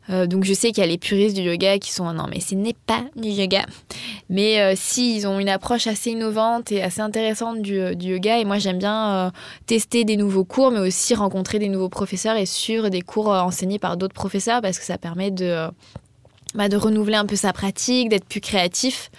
Euh, 0.09 0.27
donc 0.27 0.43
je 0.45 0.53
sais 0.55 0.73
qu'il 0.73 0.79
y 0.83 0.87
a 0.87 0.89
les 0.89 0.99
puristes 0.99 1.37
du 1.37 1.43
yoga 1.43 1.79
qui 1.79 1.93
sont 1.93 2.13
non 2.13 2.25
mais 2.29 2.41
ce 2.41 2.57
n'est 2.57 2.75
pas 2.87 3.03
du 3.15 3.29
yoga. 3.29 3.65
Mais 4.29 4.59
euh, 4.61 4.73
si 4.75 5.15
ils 5.17 5.27
ont 5.29 5.39
une 5.39 5.49
approche 5.49 5.87
assez 5.87 6.11
innovante 6.11 6.73
et 6.73 6.83
assez 6.83 7.01
intéressante 7.01 7.63
du, 7.63 7.95
du 7.95 8.09
yoga 8.15 8.39
et 8.39 8.45
moi 8.45 8.59
j'aime 8.59 8.79
bien 8.79 9.11
euh, 9.11 9.31
tester 9.67 10.05
des 10.05 10.17
nouveaux 10.17 10.45
cours 10.45 10.73
mais 10.73 10.81
aussi 10.81 11.15
rencontrer 11.15 11.61
des 11.61 11.69
nouveaux 11.69 11.91
professeurs 11.91 12.37
et 12.37 12.47
suivre 12.47 12.89
des 12.89 13.03
cours 13.03 13.29
enseignés 13.29 13.79
par 13.79 13.97
d'autres 13.97 14.15
professeurs 14.15 14.61
parce 14.63 14.79
que 14.81 14.85
ça 14.85 14.99
permet 14.99 15.31
de 15.31 15.69
bah, 16.55 16.69
de 16.69 16.77
renouveler 16.77 17.17
un 17.17 17.27
peu 17.27 17.37
sa 17.37 17.53
pratique, 17.53 18.09
d'être 18.09 18.27
plus 18.27 18.41
créatif 18.41 19.11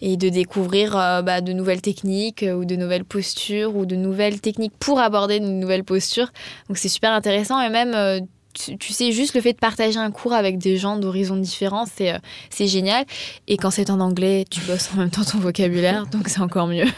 et 0.00 0.16
de 0.16 0.28
découvrir 0.28 0.96
euh, 0.96 1.22
bah, 1.22 1.40
de 1.40 1.52
nouvelles 1.52 1.80
techniques 1.80 2.42
euh, 2.42 2.54
ou 2.54 2.64
de 2.64 2.76
nouvelles 2.76 3.04
postures 3.04 3.76
ou 3.76 3.86
de 3.86 3.96
nouvelles 3.96 4.40
techniques 4.40 4.76
pour 4.78 5.00
aborder 5.00 5.40
de 5.40 5.46
nouvelles 5.46 5.84
postures. 5.84 6.30
Donc 6.68 6.78
c'est 6.78 6.88
super 6.88 7.12
intéressant 7.12 7.60
et 7.60 7.70
même 7.70 7.94
euh, 7.94 8.20
tu, 8.54 8.78
tu 8.78 8.92
sais 8.92 9.12
juste 9.12 9.34
le 9.34 9.40
fait 9.40 9.52
de 9.52 9.58
partager 9.58 9.98
un 9.98 10.10
cours 10.10 10.32
avec 10.32 10.58
des 10.58 10.76
gens 10.76 10.96
d'horizons 10.96 11.36
différents, 11.36 11.84
c'est 11.92 12.12
euh, 12.12 12.18
c'est 12.50 12.66
génial. 12.66 13.04
Et 13.48 13.56
quand 13.56 13.70
c'est 13.70 13.90
en 13.90 14.00
anglais, 14.00 14.44
tu 14.50 14.60
bosses 14.62 14.90
en 14.94 14.98
même 14.98 15.10
temps 15.10 15.24
ton 15.24 15.38
vocabulaire, 15.38 16.06
donc 16.06 16.28
c'est 16.28 16.40
encore 16.40 16.66
mieux. 16.66 16.84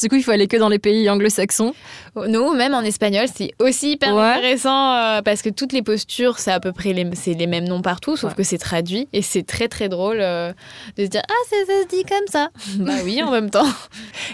Du 0.00 0.08
coup, 0.08 0.16
il 0.16 0.22
faut 0.22 0.30
aller 0.30 0.46
que 0.48 0.56
dans 0.56 0.68
les 0.70 0.78
pays 0.78 1.08
anglo-saxons. 1.10 1.74
Non, 2.28 2.54
même 2.54 2.72
en 2.74 2.80
espagnol, 2.80 3.26
c'est 3.34 3.52
aussi 3.60 3.92
hyper 3.92 4.14
Ouais. 4.14 4.22
intéressant 4.22 4.94
euh, 4.94 5.22
parce 5.22 5.42
que 5.42 5.50
toutes 5.50 5.72
les 5.72 5.82
postures, 5.82 6.38
c'est 6.38 6.50
à 6.50 6.58
peu 6.58 6.72
près 6.72 6.92
les, 6.92 7.06
c'est 7.14 7.34
les 7.34 7.46
mêmes 7.46 7.68
noms 7.68 7.82
partout, 7.82 8.16
sauf 8.16 8.30
Ouais. 8.30 8.36
que 8.36 8.42
c'est 8.42 8.58
traduit 8.58 9.08
et 9.12 9.20
c'est 9.22 9.42
très 9.42 9.68
très 9.68 9.88
drôle 9.88 10.18
euh, 10.20 10.52
de 10.96 11.04
se 11.04 11.08
dire 11.10 11.22
ah 11.28 11.32
ça, 11.50 11.56
ça 11.66 11.82
se 11.82 11.88
dit 11.88 12.02
comme 12.04 12.26
ça. 12.28 12.48
bah 12.78 12.94
oui, 13.04 13.22
en 13.22 13.30
même 13.30 13.50
temps. 13.50 13.66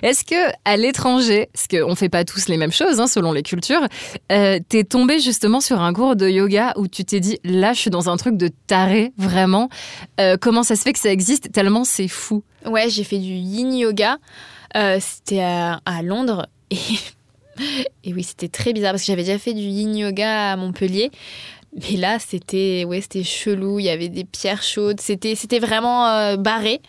Est-ce 0.03 0.25
que 0.25 0.53
à 0.65 0.77
l'étranger, 0.77 1.49
parce 1.53 1.67
qu'on 1.69 1.95
fait 1.97 2.09
pas 2.09 2.25
tous 2.25 2.49
les 2.49 2.57
mêmes 2.57 2.73
choses 2.73 3.01
hein, 3.01 3.07
selon 3.09 3.33
les 3.33 3.43
cultures, 3.43 3.87
euh, 4.33 4.59
t'es 4.69 4.85
tombé 4.85 5.19
justement 5.21 5.61
sur 5.61 5.81
un 5.81 5.93
cours 5.93 6.15
de 6.17 6.29
yoga 6.29 6.46
où 6.77 6.89
tu 6.89 7.05
t'es 7.05 7.21
dit 7.21 7.39
là, 7.45 7.73
je 7.73 7.81
suis 7.81 7.91
dans 7.91 8.09
un 8.09 8.17
truc 8.17 8.37
de 8.37 8.49
taré, 8.67 9.13
vraiment. 9.17 9.69
Euh, 10.21 10.37
comment 10.41 10.63
ça 10.63 10.77
se 10.77 10.83
fait 10.83 10.93
que 10.93 10.99
ça 10.99 11.11
existe 11.11 11.53
tellement 11.53 11.85
c'est 11.85 12.09
fou? 12.09 12.43
Ouais, 12.65 12.89
j'ai 12.91 13.05
fait 13.05 13.19
du 13.19 13.33
yin 13.33 13.75
yoga. 13.75 14.19
Euh, 14.77 14.99
c'était 15.01 15.41
à, 15.41 15.81
à 15.85 16.03
Londres 16.03 16.47
et, 16.71 16.77
et 18.05 18.13
oui, 18.13 18.23
c'était 18.23 18.49
très 18.49 18.73
bizarre 18.73 18.93
parce 18.93 19.03
que 19.03 19.07
j'avais 19.07 19.25
déjà 19.25 19.39
fait 19.39 19.55
du 19.55 19.63
yin 19.63 19.97
yoga 19.97 20.53
à 20.53 20.57
Montpellier. 20.57 21.11
Mais 21.77 21.97
là, 21.97 22.19
c'était 22.19 22.85
ouais, 22.87 23.01
c'était 23.01 23.23
chelou. 23.23 23.79
Il 23.79 23.85
y 23.85 23.91
avait 23.91 24.09
des 24.09 24.25
pierres 24.25 24.63
chaudes. 24.63 25.01
C'était 25.01 25.35
c'était 25.35 25.59
vraiment 25.59 26.09
euh, 26.09 26.37
barré. 26.37 26.81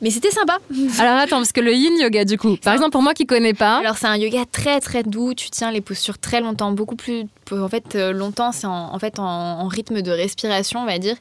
Mais 0.00 0.10
c'était 0.10 0.30
sympa. 0.30 0.58
Alors 0.98 1.16
attends, 1.16 1.38
parce 1.38 1.52
que 1.52 1.60
le 1.60 1.72
yin 1.72 1.98
yoga, 1.98 2.24
du 2.24 2.36
coup, 2.36 2.56
par 2.56 2.74
exemple, 2.74 2.90
pour 2.90 3.02
moi 3.02 3.14
qui 3.14 3.26
connais 3.26 3.54
pas, 3.54 3.78
Alors 3.78 3.96
c'est 3.96 4.06
un 4.06 4.16
yoga 4.16 4.44
très 4.50 4.80
très 4.80 5.02
doux. 5.02 5.34
Tu 5.34 5.50
tiens 5.50 5.70
les 5.70 5.80
postures 5.80 6.18
très 6.18 6.40
longtemps, 6.40 6.72
beaucoup 6.72 6.96
plus. 6.96 7.24
En 7.50 7.68
fait, 7.68 7.94
euh, 7.94 8.12
longtemps, 8.12 8.52
c'est 8.52 8.66
en, 8.66 8.94
en 8.94 8.98
fait 8.98 9.18
en, 9.18 9.24
en 9.24 9.68
rythme 9.68 10.02
de 10.02 10.10
respiration, 10.10 10.80
on 10.80 10.86
va 10.86 10.98
dire. 10.98 11.16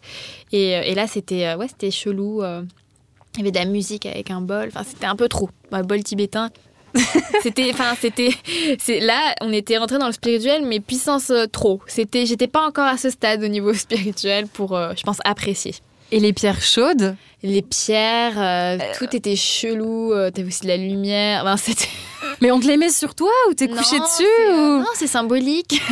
Et, 0.51 0.75
euh, 0.75 0.81
et 0.83 0.95
là, 0.95 1.07
c'était 1.07 1.47
euh, 1.47 1.57
ouais, 1.57 1.67
c'était 1.67 1.91
chelou. 1.91 2.43
Il 2.43 3.39
y 3.39 3.41
avait 3.41 3.51
de 3.51 3.57
la 3.59 3.65
musique 3.65 4.05
avec 4.05 4.31
un 4.31 4.41
bol. 4.41 4.67
Enfin, 4.67 4.83
c'était 4.87 5.07
un 5.07 5.15
peu 5.15 5.27
trop. 5.27 5.49
Un 5.71 5.83
bol 5.83 6.01
tibétain. 6.03 6.49
c'était, 7.43 7.69
enfin, 7.73 7.93
c'était, 7.99 8.29
c'est 8.79 8.99
là, 8.99 9.35
on 9.41 9.51
était 9.51 9.77
rentré 9.77 9.97
dans 9.97 10.07
le 10.07 10.13
spirituel, 10.13 10.63
mais 10.65 10.79
puissance 10.79 11.29
euh, 11.29 11.45
trop. 11.45 11.81
C'était, 11.87 12.25
j'étais 12.25 12.47
pas 12.47 12.65
encore 12.65 12.85
à 12.85 12.97
ce 12.97 13.09
stade 13.09 13.43
au 13.43 13.47
niveau 13.47 13.73
spirituel 13.73 14.47
pour, 14.47 14.75
euh, 14.75 14.93
je 14.95 15.03
pense, 15.03 15.17
apprécier. 15.25 15.75
Et 16.11 16.19
les 16.19 16.33
pierres 16.33 16.61
chaudes, 16.61 17.15
Les 17.43 17.61
pierres, 17.61 18.33
euh, 18.37 18.77
tout 18.97 19.15
était 19.15 19.35
chelou. 19.35 20.13
euh, 20.13 20.31
T'avais 20.31 20.47
aussi 20.47 20.61
de 20.63 20.67
la 20.67 20.77
lumière. 20.77 21.41
Enfin, 21.43 21.57
c'était. 21.57 21.87
Mais 22.41 22.51
on 22.51 22.59
te 22.59 22.67
les 22.67 22.77
met 22.77 22.89
sur 22.89 23.15
toi 23.15 23.31
ou 23.49 23.53
t'es 23.53 23.67
couché 23.67 23.99
dessus 23.99 24.23
ou... 24.51 24.79
Non, 24.79 24.85
c'est 24.95 25.07
symbolique. 25.07 25.81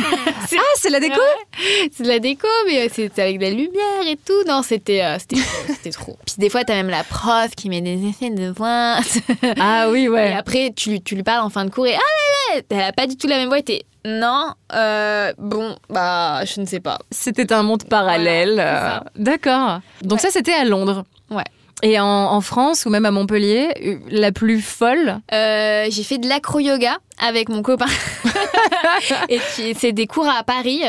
Ah, 0.56 0.60
c'est 0.76 0.90
la 0.90 1.00
déco 1.00 1.16
Ouais, 1.16 1.88
C'est 1.92 2.04
de 2.04 2.08
la 2.08 2.18
déco, 2.20 2.46
mais 2.66 2.86
euh, 2.86 2.88
c'est 2.94 3.18
avec 3.18 3.38
de 3.38 3.44
la 3.44 3.50
lumière 3.50 4.06
et 4.06 4.16
tout. 4.16 4.44
Non, 4.46 4.62
c'était 4.62 5.02
euh, 5.02 5.16
c'était 5.18 5.90
trop. 5.90 6.16
Puis 6.24 6.36
des 6.38 6.48
fois, 6.48 6.62
t'as 6.64 6.74
même 6.74 6.90
la 6.90 7.02
prof 7.02 7.50
qui 7.56 7.68
met 7.68 7.80
des 7.80 8.06
effets 8.06 8.30
de 8.30 8.50
voix. 8.50 8.98
Ah 9.58 9.88
oui, 9.90 10.02
Et 10.04 10.08
ouais. 10.08 10.32
après, 10.32 10.72
tu, 10.76 10.90
lui- 10.90 11.02
tu 11.02 11.16
lui 11.16 11.24
parles 11.24 11.44
en 11.44 11.50
fin 11.50 11.64
de 11.64 11.70
cours 11.70 11.86
et 11.88 11.94
ah 11.94 11.98
là 11.98 12.56
là, 12.56 12.62
elle 12.70 12.80
a 12.82 12.92
pas 12.92 13.06
du 13.08 13.16
tout 13.16 13.26
la 13.26 13.36
même 13.38 13.48
voix. 13.48 13.58
Et 13.58 13.62
t'es 13.64 13.82
non, 14.04 14.52
euh, 14.74 15.32
bon, 15.38 15.76
bah, 15.88 16.44
je 16.44 16.60
ne 16.60 16.66
sais 16.66 16.80
pas. 16.80 16.98
C'était 17.10 17.52
un 17.52 17.62
monde 17.64 17.84
parallèle. 17.84 18.52
Voilà, 18.54 18.96
euh. 18.98 19.00
D'accord. 19.16 19.80
Donc 20.02 20.20
ça, 20.20 20.28
c'était 20.30 20.52
à 20.52 20.64
Londres. 20.64 21.04
Ouais. 21.30 21.42
Et 21.84 22.00
en, 22.00 22.40
France 22.40 22.86
ou 22.86 22.90
même 22.90 23.04
à 23.04 23.10
Montpellier, 23.10 23.68
euh, 23.84 23.96
la 24.08 24.32
plus 24.32 24.62
folle 24.62 25.20
Euh, 25.34 25.86
j'ai 25.90 26.02
fait 26.02 26.16
de 26.16 26.26
l'acro-yoga 26.26 26.96
avec 27.18 27.48
mon 27.48 27.62
copain. 27.62 27.86
et 29.28 29.38
puis, 29.38 29.74
c'est 29.78 29.92
des 29.92 30.06
cours 30.06 30.28
à 30.28 30.42
Paris. 30.42 30.82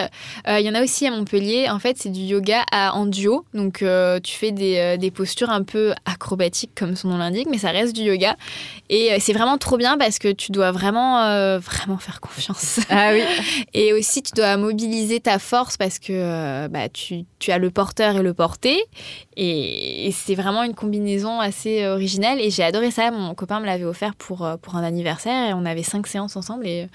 Euh, 0.48 0.60
Il 0.60 0.65
y 0.65 0.70
en 0.70 0.75
a 0.75 0.84
aussi 0.84 1.05
à 1.08 1.12
Montpellier. 1.12 1.70
En 1.70 1.79
fait, 1.79 1.98
c'est 1.98 2.10
du 2.10 2.22
yoga 2.22 2.63
à, 2.72 2.94
en 2.96 3.05
duo. 3.05 3.46
Donc, 3.53 3.82
euh, 3.82 4.20
tu 4.20 4.36
fais 4.36 4.51
des, 4.51 4.77
euh, 4.77 4.98
des 4.98 5.12
postures 5.12 5.50
un 5.50 5.63
peu 5.63 5.94
acrobatiques, 6.05 6.72
comme 6.75 6.96
son 6.96 7.10
nom 7.10 7.17
l'indique, 7.17 7.48
mais 7.50 7.58
ça 7.58 7.72
reste 7.72 7.96
du 7.96 8.01
yoga. 8.01 8.36
Et 8.89 9.20
c'est 9.20 9.34
vraiment 9.34 9.58
trop 9.58 9.77
bien 9.77 9.98
parce 9.98 10.20
que 10.20 10.32
tu 10.32 10.51
dois 10.51 10.72
vraiment, 10.72 11.22
euh, 11.22 11.60
vraiment 11.60 11.98
faire 11.98 12.22
confiance. 12.22 12.79
Ah 12.89 13.12
oui. 13.13 13.24
Et 13.74 13.94
aussi, 13.94 14.22
tu 14.24 14.32
dois 14.36 14.55
mobiliser 14.58 15.20
ta 15.20 15.38
force 15.39 15.75
parce 15.75 16.00
que 16.00 16.67
bah, 16.67 16.88
tu, 16.88 17.25
tu 17.39 17.51
as 17.51 17.58
le 17.58 17.70
porteur 17.72 18.15
et 18.17 18.22
le 18.22 18.34
porté. 18.34 18.79
Et, 19.36 20.08
et 20.08 20.12
c'est 20.12 20.36
vraiment 20.36 20.63
une 20.63 20.75
combinaison 20.75 21.39
assez 21.39 21.86
originale. 21.88 22.39
Et 22.39 22.51
j'ai 22.51 22.63
adoré 22.63 22.91
ça. 22.91 23.12
Mon 23.12 23.34
copain 23.34 23.60
me 23.60 23.65
l'avait 23.65 23.84
offert 23.84 24.15
pour, 24.15 24.48
pour 24.62 24.75
un 24.75 24.84
anniversaire. 24.84 25.50
Et 25.50 25.53
on 25.53 25.65
avait 25.65 25.84
cinq 25.84 26.08
séances 26.16 26.36
ensemble. 26.38 26.66
Et, 26.68 26.88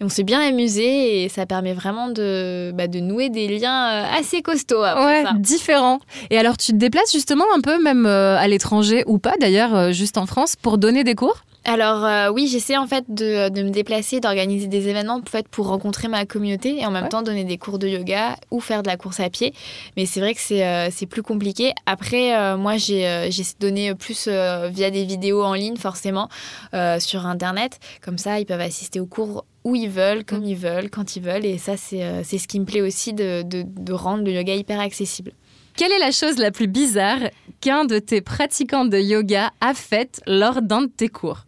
et 0.00 0.04
on 0.04 0.08
s'est 0.08 0.24
bien 0.24 0.40
amusé. 0.40 1.24
Et 1.24 1.28
ça 1.28 1.44
permet 1.46 1.74
vraiment 1.74 2.08
de, 2.08 2.72
bah, 2.74 2.86
de 2.86 3.00
nouer 3.00 3.28
des 3.30 3.48
liens 3.48 3.80
euh, 3.92 4.18
assez 4.18 4.42
costauds 4.42 4.82
après 4.82 5.04
Ouais, 5.04 5.22
ça. 5.24 5.32
différent. 5.38 6.00
Et 6.30 6.38
alors, 6.38 6.56
tu 6.56 6.72
te 6.72 6.76
déplaces 6.76 7.12
justement 7.12 7.44
un 7.56 7.60
peu, 7.60 7.82
même 7.82 8.06
euh, 8.06 8.36
à 8.38 8.46
l'étranger 8.48 9.04
ou 9.06 9.18
pas 9.18 9.34
d'ailleurs, 9.40 9.74
euh, 9.74 9.92
juste 9.92 10.16
en 10.18 10.26
France, 10.26 10.56
pour 10.56 10.78
donner 10.78 11.04
des 11.04 11.14
cours? 11.14 11.38
Alors 11.68 12.04
euh, 12.04 12.30
oui, 12.30 12.46
j'essaie 12.46 12.76
en 12.76 12.86
fait 12.86 13.04
de, 13.08 13.48
de 13.48 13.62
me 13.64 13.70
déplacer, 13.70 14.20
d'organiser 14.20 14.68
des 14.68 14.88
événements 14.88 15.20
en 15.24 15.28
fait, 15.28 15.48
pour 15.48 15.66
rencontrer 15.66 16.06
ma 16.06 16.24
communauté 16.24 16.78
et 16.78 16.86
en 16.86 16.92
même 16.92 17.02
Ouais. 17.04 17.08
temps 17.08 17.22
donner 17.22 17.42
des 17.44 17.58
cours 17.58 17.80
de 17.80 17.88
yoga 17.88 18.36
ou 18.52 18.60
faire 18.60 18.84
de 18.84 18.88
la 18.88 18.96
course 18.96 19.18
à 19.18 19.30
pied. 19.30 19.52
Mais 19.96 20.06
c'est 20.06 20.20
vrai 20.20 20.32
que 20.34 20.40
c'est 20.40 20.64
euh, 20.64 20.88
plus 21.10 21.22
compliqué. 21.22 21.72
Après, 21.84 22.36
euh, 22.36 22.56
moi, 22.56 22.76
j'ai 22.76 23.28
donné 23.58 23.94
plus 23.96 24.28
via 24.28 24.90
des 24.92 25.04
vidéos 25.04 25.42
en 25.42 25.54
ligne, 25.54 25.76
forcément, 25.76 26.28
sur 27.00 27.26
Internet. 27.26 27.80
Comme 28.00 28.18
ça, 28.18 28.38
ils 28.38 28.46
peuvent 28.46 28.60
assister 28.60 29.00
aux 29.00 29.06
cours 29.06 29.44
où 29.64 29.74
ils 29.74 29.90
veulent, 29.90 30.24
comme 30.24 30.44
ils 30.44 30.56
veulent, 30.56 30.88
quand 30.88 31.16
ils 31.16 31.22
veulent. 31.22 31.44
Et 31.44 31.58
ça, 31.58 31.76
c'est 31.76 32.22
c'est 32.22 32.38
ce 32.38 32.46
qui 32.46 32.60
me 32.60 32.64
plaît 32.64 32.80
aussi 32.80 33.12
de, 33.12 33.42
de, 33.42 33.64
de 33.66 33.92
rendre 33.92 34.22
le 34.24 34.30
yoga 34.32 34.54
hyper 34.54 34.78
accessible. 34.80 35.32
Quelle 35.76 35.92
est 35.92 35.98
la 35.98 36.12
chose 36.12 36.38
la 36.38 36.50
plus 36.52 36.68
bizarre 36.68 37.18
qu'un 37.60 37.84
de 37.84 37.98
tes 37.98 38.20
pratiquants 38.20 38.84
de 38.86 38.98
yoga 38.98 39.50
a 39.60 39.74
faite 39.74 40.20
lors 40.26 40.62
d'un 40.62 40.82
de 40.82 40.86
tes 40.86 41.08
cours? 41.08 41.44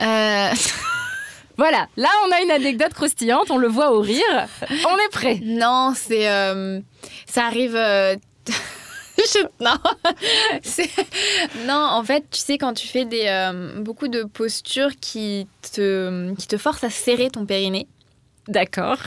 Euh, 0.00 0.50
Voilà, 1.58 1.88
là 1.96 2.08
on 2.28 2.32
a 2.32 2.42
une 2.42 2.50
anecdote 2.50 2.92
croustillante, 2.92 3.50
on 3.50 3.56
le 3.56 3.66
voit 3.68 3.90
au 3.92 4.00
rire. 4.00 4.20
On 4.70 4.96
est 4.96 5.10
prêt. 5.10 5.40
Non, 5.42 5.94
c'est. 5.96 6.28
euh, 6.28 6.80
ça 7.26 7.46
arrive. 7.46 7.74
euh, 7.74 8.14
non. 9.60 9.76
Non, 11.66 11.74
en 11.92 12.04
fait, 12.04 12.24
tu 12.30 12.40
sais, 12.40 12.58
quand 12.58 12.74
tu 12.74 12.86
fais 12.86 13.06
des, 13.06 13.50
beaucoup 13.78 14.08
de 14.08 14.24
postures 14.24 14.90
qui 15.00 15.48
te, 15.72 16.34
qui 16.34 16.46
te 16.46 16.58
forcent 16.58 16.84
à 16.84 16.90
serrer 16.90 17.30
ton 17.30 17.46
périnée, 17.46 17.88
D'accord. 18.48 18.98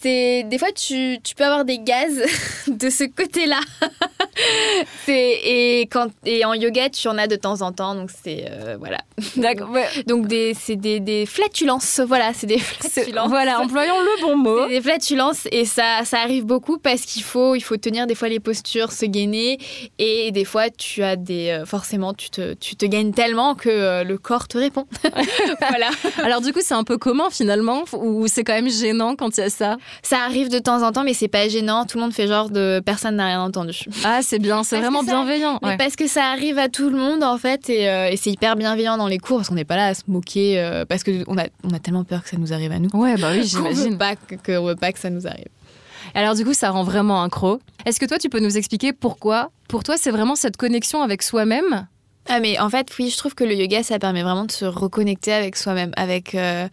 c'est 0.00 0.44
des 0.44 0.58
fois 0.58 0.70
tu, 0.72 1.18
tu 1.24 1.34
peux 1.34 1.44
avoir 1.44 1.64
des 1.64 1.78
gaz 1.80 2.22
de 2.68 2.88
ce 2.88 3.04
côté-là. 3.04 3.58
c'est 5.04 5.40
et 5.44 5.88
quand 5.90 6.08
et 6.24 6.44
en 6.44 6.54
yoga 6.54 6.88
tu 6.90 7.08
en 7.08 7.18
as 7.18 7.26
de 7.26 7.36
temps 7.36 7.62
en 7.62 7.72
temps 7.72 7.94
donc 7.94 8.10
c'est 8.22 8.44
euh, 8.50 8.76
voilà 8.78 8.98
D'accord. 9.36 9.70
ouais. 9.70 9.86
donc 10.06 10.26
des 10.28 10.54
c'est 10.54 10.76
des, 10.76 11.00
des 11.00 11.26
flatulences 11.26 12.00
voilà 12.06 12.32
c'est 12.34 12.46
des 12.46 12.58
flatulences 12.58 13.28
Voilà, 13.28 13.60
employons 13.60 13.98
le 13.98 14.22
bon 14.22 14.36
mot. 14.36 14.68
Des 14.68 14.80
flatulences 14.80 15.48
et 15.50 15.64
ça, 15.64 16.04
ça 16.04 16.20
arrive 16.20 16.44
beaucoup 16.44 16.78
parce 16.78 17.02
qu'il 17.02 17.22
faut, 17.22 17.54
il 17.54 17.60
faut 17.62 17.76
tenir 17.76 18.06
des 18.06 18.14
fois 18.14 18.28
les 18.28 18.40
postures, 18.40 18.92
se 18.92 19.06
gainer 19.06 19.58
et 19.98 20.30
des 20.32 20.44
fois 20.44 20.70
tu 20.70 21.02
as 21.02 21.16
des 21.16 21.48
euh, 21.50 21.66
forcément 21.66 22.14
tu 22.14 22.30
te, 22.30 22.54
tu 22.54 22.76
te 22.76 22.86
gagnes 22.86 23.12
tellement 23.12 23.54
que 23.54 23.68
euh, 23.68 24.04
le 24.04 24.18
corps 24.18 24.48
te 24.48 24.58
répond. 24.58 24.86
voilà. 25.70 25.90
Alors 26.22 26.40
du 26.40 26.52
coup, 26.52 26.60
c'est 26.62 26.74
un 26.74 26.84
peu 26.84 26.98
commun 26.98 27.30
finalement? 27.30 27.84
Ou 27.94 28.26
c'est 28.28 28.44
quand 28.46 28.52
même 28.54 28.70
gênant 28.70 29.16
quand 29.16 29.36
il 29.36 29.40
y 29.40 29.44
a 29.44 29.50
ça 29.50 29.76
Ça 30.02 30.18
arrive 30.24 30.48
de 30.48 30.58
temps 30.58 30.82
en 30.86 30.92
temps 30.92 31.04
mais 31.04 31.12
c'est 31.14 31.28
pas 31.28 31.48
gênant. 31.48 31.84
Tout 31.84 31.98
le 31.98 32.04
monde 32.04 32.12
fait 32.14 32.26
genre 32.28 32.48
de 32.50 32.80
personne 32.84 33.16
n'a 33.16 33.26
rien 33.26 33.42
entendu. 33.42 33.84
Ah, 34.04 34.20
c'est 34.22 34.38
bien, 34.38 34.62
c'est 34.62 34.78
vraiment 34.78 35.00
ça- 35.00 35.06
bienveillant. 35.06 35.58
Ouais. 35.62 35.76
parce 35.76 35.96
que 35.96 36.06
ça 36.06 36.26
arrive 36.26 36.58
à 36.58 36.68
tout 36.68 36.88
le 36.88 36.96
monde 36.96 37.22
en 37.24 37.36
fait 37.38 37.68
et, 37.68 37.88
euh, 37.88 38.08
et 38.10 38.16
c'est 38.16 38.30
hyper 38.30 38.56
bienveillant 38.56 38.96
dans 38.96 39.08
les 39.08 39.18
cours 39.18 39.38
parce 39.38 39.48
qu'on 39.48 39.54
n'est 39.56 39.64
pas 39.64 39.76
là 39.76 39.88
à 39.88 39.94
se 39.94 40.02
moquer 40.06 40.58
euh, 40.60 40.84
parce 40.86 41.02
que 41.02 41.24
on 41.26 41.36
a, 41.36 41.44
on 41.64 41.70
a 41.74 41.78
tellement 41.78 42.04
peur 42.04 42.22
que 42.22 42.28
ça 42.28 42.36
nous 42.38 42.52
arrive 42.52 42.72
à 42.72 42.78
nous. 42.78 42.88
Ouais, 42.94 43.16
bah 43.16 43.28
oui, 43.32 43.42
j'imagine. 43.46 43.98
pas 43.98 44.14
que, 44.16 44.36
qu'on 44.36 44.64
veut 44.66 44.76
pas 44.76 44.92
que 44.92 44.98
ça 44.98 45.10
nous 45.10 45.26
arrive. 45.26 45.48
Alors 46.14 46.34
du 46.34 46.44
coup, 46.44 46.54
ça 46.54 46.70
rend 46.70 46.84
vraiment 46.84 47.22
accro. 47.22 47.58
Est-ce 47.84 47.98
que 48.00 48.06
toi, 48.06 48.16
tu 48.18 48.28
peux 48.30 48.38
nous 48.40 48.56
expliquer 48.56 48.92
pourquoi? 48.92 49.50
Pour 49.68 49.82
toi, 49.82 49.96
c'est 49.98 50.10
vraiment 50.10 50.34
cette 50.36 50.56
connexion 50.56 51.02
avec 51.02 51.22
soi-même? 51.22 51.86
Ah 52.28 52.40
mais 52.40 52.58
en 52.58 52.68
fait 52.68 52.88
oui 52.98 53.08
je 53.10 53.16
trouve 53.16 53.34
que 53.34 53.44
le 53.44 53.54
yoga 53.54 53.82
ça 53.82 53.98
permet 53.98 54.22
vraiment 54.22 54.44
de 54.44 54.50
se 54.52 54.64
reconnecter 54.64 55.32
avec 55.32 55.56
soi-même 55.56 55.92
avec 55.96 56.34
euh, 56.34 56.66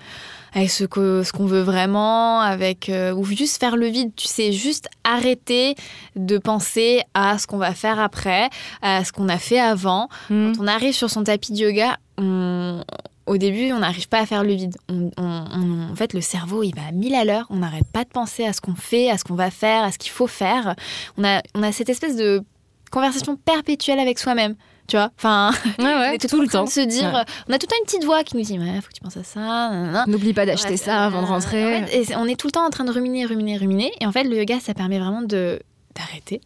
avec 0.53 0.69
ce 0.71 0.83
que 0.83 1.21
ce 1.23 1.31
qu'on 1.31 1.45
veut 1.45 1.61
vraiment 1.61 2.39
avec 2.41 2.89
euh, 2.89 3.13
ou 3.13 3.23
juste 3.23 3.59
faire 3.59 3.75
le 3.77 3.85
vide 3.87 4.11
tu 4.15 4.27
sais 4.27 4.51
juste 4.51 4.87
arrêter 5.03 5.75
de 6.15 6.37
penser 6.39 7.01
à 7.13 7.37
ce 7.37 7.45
qu'on 7.45 7.57
va 7.57 7.73
faire 7.75 7.99
après 7.99 8.49
à 8.81 9.03
ce 9.05 9.11
qu'on 9.11 9.29
a 9.29 9.37
fait 9.37 9.59
avant 9.59 10.09
Hmm. 10.29 10.53
quand 10.53 10.63
on 10.63 10.67
arrive 10.67 10.93
sur 10.93 11.09
son 11.09 11.23
tapis 11.23 11.53
de 11.53 11.57
yoga 11.59 11.97
on- 12.17 12.83
au 13.25 13.37
début, 13.37 13.71
on 13.71 13.79
n'arrive 13.79 14.09
pas 14.09 14.19
à 14.19 14.25
faire 14.25 14.43
le 14.43 14.51
vide. 14.51 14.75
On- 14.89 15.09
on- 15.17 15.45
on- 15.53 15.91
en 15.93 15.95
fait, 15.95 16.11
le 16.13 16.19
cerveau, 16.19 16.61
il 16.61 16.75
va 16.75 16.81
à 16.89 16.91
mille 16.91 17.15
à 17.15 17.23
l'heure. 17.23 17.45
On 17.49 17.55
n'arrête 17.55 17.87
pas 17.93 18.03
de 18.03 18.09
penser 18.09 18.43
à 18.45 18.51
ce 18.51 18.59
qu'on 18.59 18.75
fait, 18.75 19.09
à 19.09 19.17
ce 19.17 19.23
qu'on 19.23 19.33
va 19.35 19.49
faire, 19.49 19.83
à 19.83 19.93
ce 19.93 19.97
qu'il 19.97 20.11
faut 20.11 20.27
faire. 20.27 20.75
On 21.17 21.23
a, 21.23 21.41
on 21.55 21.63
a 21.63 21.71
cette 21.71 21.87
espèce 21.87 22.17
de 22.17 22.43
conversation 22.91 23.37
perpétuelle 23.37 23.99
avec 23.99 24.19
soi-même. 24.19 24.55
Tu 24.87 24.97
vois 24.97 25.11
Enfin, 25.17 25.51
Ouais, 25.79 25.85
ouais, 25.85 26.17
tout, 26.17 26.41
le 26.41 26.47
temps. 26.47 26.65
de 26.65 26.69
se 26.69 26.81
dire. 26.81 27.11
Ouais. 27.13 27.19
euh, 27.19 27.23
On 27.49 27.53
a 27.53 27.57
tout 27.57 27.67
le 27.67 27.71
temps 27.71 27.75
une 27.79 27.85
petite 27.85 28.03
voix 28.03 28.23
qui 28.23 28.35
nous 28.37 28.43
dit 28.43 28.59
Ouais, 28.59 28.81
faut 28.81 28.87
que 28.89 28.93
tu 28.93 29.01
penses 29.01 29.17
à 29.17 29.23
ça. 29.23 30.05
N'oublie 30.07 30.33
pas 30.33 30.45
d'acheter 30.45 30.77
ça 30.77 31.05
avant 31.05 31.21
de 31.21 31.25
euh, 31.25 31.29
rentrer. 31.29 31.77
en 31.83 31.85
fait, 31.87 31.97
et 31.97 32.03
c'est- 32.05 32.15
on 32.15 32.25
est 32.25 32.35
tout 32.39 32.47
le 32.47 32.51
temps 32.51 32.65
en 32.65 32.69
train 32.69 32.83
de 32.83 32.91
ruminer, 32.91 33.25
ruminer, 33.25 33.57
ruminer. 33.57 33.91
Et 34.01 34.05
en 34.05 34.11
fait, 34.11 34.23
le 34.25 34.35
yoga, 34.37 34.59
ça 34.59 34.73
permet 34.73 34.99
vraiment 34.99 35.21
de 35.21 35.59
d'arrêter. 35.95 36.41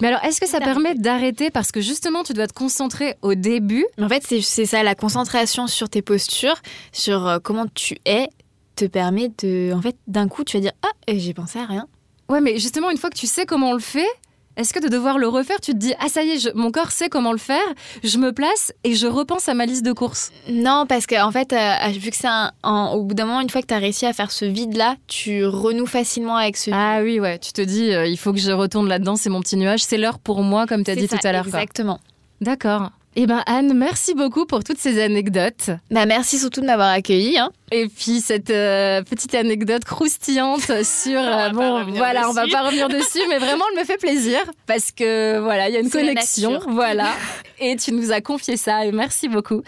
Mais 0.00 0.08
alors, 0.08 0.22
est-ce 0.24 0.40
que 0.40 0.48
ça 0.48 0.58
permet 0.58 0.94
d'arrêter 0.96 1.50
parce 1.50 1.70
que 1.70 1.80
justement, 1.80 2.24
tu 2.24 2.32
dois 2.34 2.46
te 2.48 2.52
concentrer 2.52 3.14
au 3.22 3.34
début? 3.34 3.86
En 4.00 4.08
fait, 4.08 4.22
c'est 4.24 4.66
ça, 4.66 4.82
la 4.82 4.94
concentration 4.96 5.66
sur 5.68 5.88
tes 5.88 6.02
postures, 6.02 6.56
sur 6.92 7.26
euh, 7.26 7.38
comment 7.42 7.66
tu 7.72 7.96
es, 8.04 8.28
te 8.74 8.84
permet 8.84 9.30
de. 9.42 9.72
En 9.72 9.80
fait, 9.80 9.96
d'un 10.08 10.28
coup, 10.28 10.44
tu 10.44 10.56
vas 10.56 10.60
dire 10.60 10.72
Ah, 10.84 10.90
j'ai 11.12 11.34
pensé 11.34 11.58
à 11.60 11.66
rien. 11.66 11.86
Ouais, 12.28 12.40
mais 12.40 12.58
justement, 12.58 12.90
une 12.90 12.96
fois 12.98 13.10
que 13.10 13.16
tu 13.16 13.26
sais 13.28 13.46
comment 13.46 13.70
on 13.70 13.74
le 13.74 13.78
fait, 13.78 14.08
est-ce 14.56 14.72
que 14.72 14.80
de 14.80 14.88
devoir 14.88 15.18
le 15.18 15.28
refaire, 15.28 15.60
tu 15.60 15.72
te 15.72 15.76
dis 15.76 15.94
Ah, 16.00 16.08
ça 16.08 16.22
y 16.22 16.30
est, 16.30 16.38
je- 16.38 16.50
mon 16.54 16.70
corps 16.70 16.90
sait 16.90 17.08
comment 17.08 17.32
le 17.32 17.38
faire, 17.38 17.62
je 18.04 18.18
me 18.18 18.32
place 18.32 18.72
et 18.84 18.94
je 18.94 19.06
repense 19.06 19.48
à 19.48 19.54
ma 19.54 19.66
liste 19.66 19.84
de 19.84 19.92
courses? 19.92 20.30
Non, 20.50 20.86
parce 20.88 21.06
qu'en 21.06 21.26
en 21.28 21.32
fait, 21.32 21.52
euh, 21.52 21.74
vu 21.98 22.10
que 22.10 22.16
c'est 22.16 22.28
au 22.64 23.02
bout 23.02 23.14
d'un 23.14 23.26
moment, 23.26 23.40
une 23.40 23.50
fois 23.50 23.60
que 23.62 23.66
tu 23.66 23.74
as 23.74 23.78
réussi 23.78 24.06
à 24.06 24.12
faire 24.12 24.30
ce 24.30 24.44
vide-là, 24.44 24.96
tu 25.06 25.44
renoues 25.44 25.86
facilement 25.86 26.36
avec 26.36 26.56
ce 26.56 26.70
vide. 26.70 26.78
Ah 26.80 27.00
oui, 27.02 27.20
ouais, 27.20 27.38
tu 27.38 27.52
te 27.52 27.60
dis 27.60 27.92
euh, 27.92 28.06
Il 28.06 28.16
faut 28.18 28.32
que 28.32 28.38
je 28.38 28.50
retourne 28.52 28.88
là-dedans, 28.88 29.16
c'est 29.16 29.30
mon 29.30 29.40
petit 29.40 29.56
nuage, 29.56 29.82
c'est 29.82 29.98
l'heure 29.98 30.18
pour 30.18 30.42
moi, 30.42 30.66
comme 30.66 30.84
tu 30.84 30.90
as 30.90 30.94
dit 30.96 31.06
ça, 31.08 31.18
tout 31.18 31.26
à 31.26 31.32
l'heure. 31.32 31.46
Exactement. 31.46 31.98
D'accord. 32.40 32.90
Eh 33.18 33.26
ben 33.26 33.42
Anne, 33.46 33.72
merci 33.72 34.12
beaucoup 34.12 34.44
pour 34.44 34.62
toutes 34.62 34.76
ces 34.76 35.02
anecdotes. 35.02 35.70
Bah, 35.90 36.04
merci 36.04 36.38
surtout 36.38 36.60
de 36.60 36.66
m'avoir 36.66 36.90
accueilli. 36.90 37.38
Hein. 37.38 37.50
Et 37.72 37.88
puis 37.88 38.20
cette 38.20 38.50
euh, 38.50 39.02
petite 39.02 39.34
anecdote 39.34 39.84
croustillante 39.84 40.84
sur 40.84 41.18
euh, 41.20 41.48
bon 41.48 41.82
voilà 41.94 42.28
on 42.28 42.32
va 42.32 42.42
dessus. 42.42 42.52
pas 42.52 42.62
revenir 42.62 42.88
dessus 42.88 43.18
mais 43.28 43.38
vraiment 43.38 43.64
elle 43.72 43.80
me 43.80 43.84
fait 43.84 43.96
plaisir 43.96 44.38
parce 44.68 44.92
que 44.92 45.40
voilà 45.40 45.68
il 45.68 45.74
y 45.74 45.76
a 45.76 45.80
une 45.80 45.90
connexion 45.90 46.60
voilà 46.68 47.08
et 47.58 47.74
tu 47.74 47.90
nous 47.92 48.12
as 48.12 48.20
confié 48.20 48.56
ça 48.56 48.86
et 48.86 48.92
merci 48.92 49.28
beaucoup. 49.28 49.62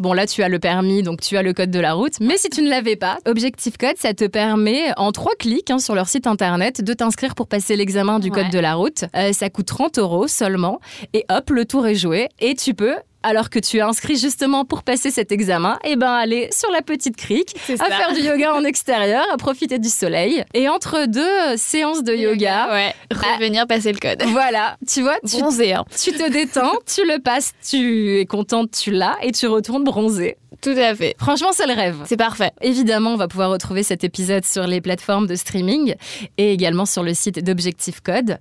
Bon 0.00 0.14
là 0.14 0.26
tu 0.26 0.42
as 0.42 0.48
le 0.48 0.58
permis 0.58 1.02
donc 1.02 1.20
tu 1.20 1.36
as 1.36 1.42
le 1.42 1.52
code 1.52 1.70
de 1.70 1.80
la 1.80 1.92
route 1.92 2.18
mais 2.20 2.38
si 2.38 2.48
tu 2.48 2.62
ne 2.62 2.70
l'avais 2.70 2.96
pas 2.96 3.18
Objectif 3.26 3.76
Code 3.76 3.98
ça 3.98 4.14
te 4.14 4.24
permet 4.24 4.92
en 4.96 5.12
trois 5.12 5.34
clics 5.34 5.70
hein, 5.70 5.78
sur 5.78 5.94
leur 5.94 6.08
site 6.08 6.26
internet 6.26 6.82
de 6.82 6.94
t'inscrire 6.94 7.34
pour 7.34 7.48
passer 7.48 7.76
l'examen 7.76 8.20
du 8.20 8.30
code 8.30 8.50
de 8.50 8.58
la 8.58 8.74
route. 8.74 9.04
Euh, 9.14 9.34
ça 9.34 9.50
coûte 9.50 9.66
30 9.66 9.98
euros 9.98 10.28
seulement 10.28 10.80
et 11.12 11.26
hop 11.30 11.50
le 11.50 11.66
tour 11.66 11.86
est 11.86 11.94
joué 11.94 12.30
et 12.40 12.54
tu 12.54 12.72
peux 12.72 12.83
alors 13.26 13.48
que 13.48 13.58
tu 13.58 13.78
es 13.78 13.80
inscrit 13.80 14.18
justement 14.18 14.66
pour 14.66 14.82
passer 14.82 15.10
cet 15.10 15.32
examen, 15.32 15.78
et 15.82 15.96
ben 15.96 16.12
aller 16.12 16.50
sur 16.52 16.70
la 16.70 16.82
petite 16.82 17.16
crique 17.16 17.54
à 17.80 17.84
faire 17.86 18.12
du 18.12 18.20
yoga 18.20 18.52
en 18.54 18.64
extérieur, 18.64 19.24
à 19.32 19.38
profiter 19.38 19.78
du 19.78 19.88
soleil. 19.88 20.44
Et 20.52 20.68
entre 20.68 21.06
deux 21.06 21.56
séances 21.56 22.02
de 22.04 22.14
yoga, 22.14 22.68
Ouais. 22.70 22.94
Revenir 23.10 23.66
passer 23.66 23.92
le 23.92 23.98
code. 23.98 24.22
voilà, 24.28 24.76
tu 24.86 25.00
vois, 25.00 25.16
tu, 25.26 25.38
Bronzer. 25.38 25.72
hein. 25.72 25.84
tu 25.98 26.12
te 26.12 26.30
détends, 26.30 26.74
tu 26.86 27.00
le 27.06 27.18
passes, 27.18 27.52
tu 27.66 28.18
es 28.20 28.26
contente, 28.26 28.70
tu 28.72 28.90
l'as, 28.90 29.16
et 29.22 29.32
tu 29.32 29.46
retournes 29.46 29.84
bronzer. 29.84 30.36
Tout 30.60 30.70
à 30.76 30.94
fait. 30.94 31.14
Franchement, 31.18 31.50
c'est 31.52 31.66
le 31.66 31.72
rêve. 31.74 31.96
C'est 32.06 32.16
parfait. 32.16 32.50
Évidemment, 32.62 33.10
on 33.10 33.16
va 33.16 33.28
pouvoir 33.28 33.50
retrouver 33.50 33.82
cet 33.82 34.02
épisode 34.04 34.44
sur 34.44 34.66
les 34.66 34.80
plateformes 34.80 35.26
de 35.26 35.34
streaming 35.34 35.94
et 36.38 36.52
également 36.52 36.86
sur 36.86 37.02
le 37.02 37.12
site 37.12 37.42
d'Objectif 37.42 38.00
Code. 38.00 38.38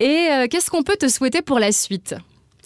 Et 0.00 0.28
euh, 0.30 0.46
qu'est-ce 0.50 0.70
qu'on 0.70 0.82
peut 0.82 0.96
te 0.96 1.08
souhaiter 1.08 1.40
pour 1.40 1.58
la 1.58 1.72
suite? 1.72 2.14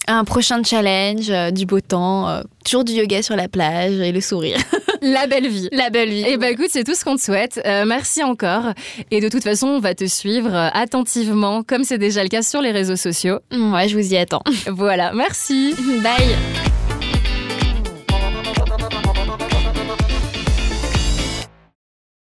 Un 0.09 0.23
prochain 0.23 0.63
challenge, 0.63 1.29
euh, 1.29 1.51
du 1.51 1.65
beau 1.65 1.81
temps, 1.81 2.29
euh, 2.29 2.41
toujours 2.63 2.85
du 2.85 2.93
yoga 2.93 3.21
sur 3.21 3.35
la 3.35 3.49
plage 3.49 3.99
et 3.99 4.11
le 4.13 4.21
sourire. 4.21 4.57
La 5.01 5.27
belle 5.27 5.47
vie. 5.47 5.69
la 5.71 5.91
belle 5.91 6.09
vie. 6.09 6.23
Eh 6.27 6.37
ben 6.37 6.51
écoute, 6.51 6.69
c'est 6.71 6.83
tout 6.83 6.95
ce 6.95 7.05
qu'on 7.05 7.15
te 7.17 7.21
souhaite. 7.21 7.61
Euh, 7.67 7.85
merci 7.85 8.23
encore. 8.23 8.73
Et 9.11 9.21
de 9.21 9.29
toute 9.29 9.43
façon, 9.43 9.67
on 9.67 9.79
va 9.79 9.93
te 9.93 10.05
suivre 10.05 10.53
attentivement, 10.73 11.61
comme 11.61 11.83
c'est 11.83 11.99
déjà 11.99 12.23
le 12.23 12.29
cas 12.29 12.41
sur 12.41 12.61
les 12.61 12.71
réseaux 12.71 12.95
sociaux. 12.95 13.37
Ouais, 13.51 13.87
je 13.87 13.95
vous 13.95 14.13
y 14.13 14.17
attends. 14.17 14.41
Voilà, 14.65 15.13
merci. 15.13 15.75
Bye. 16.03 16.86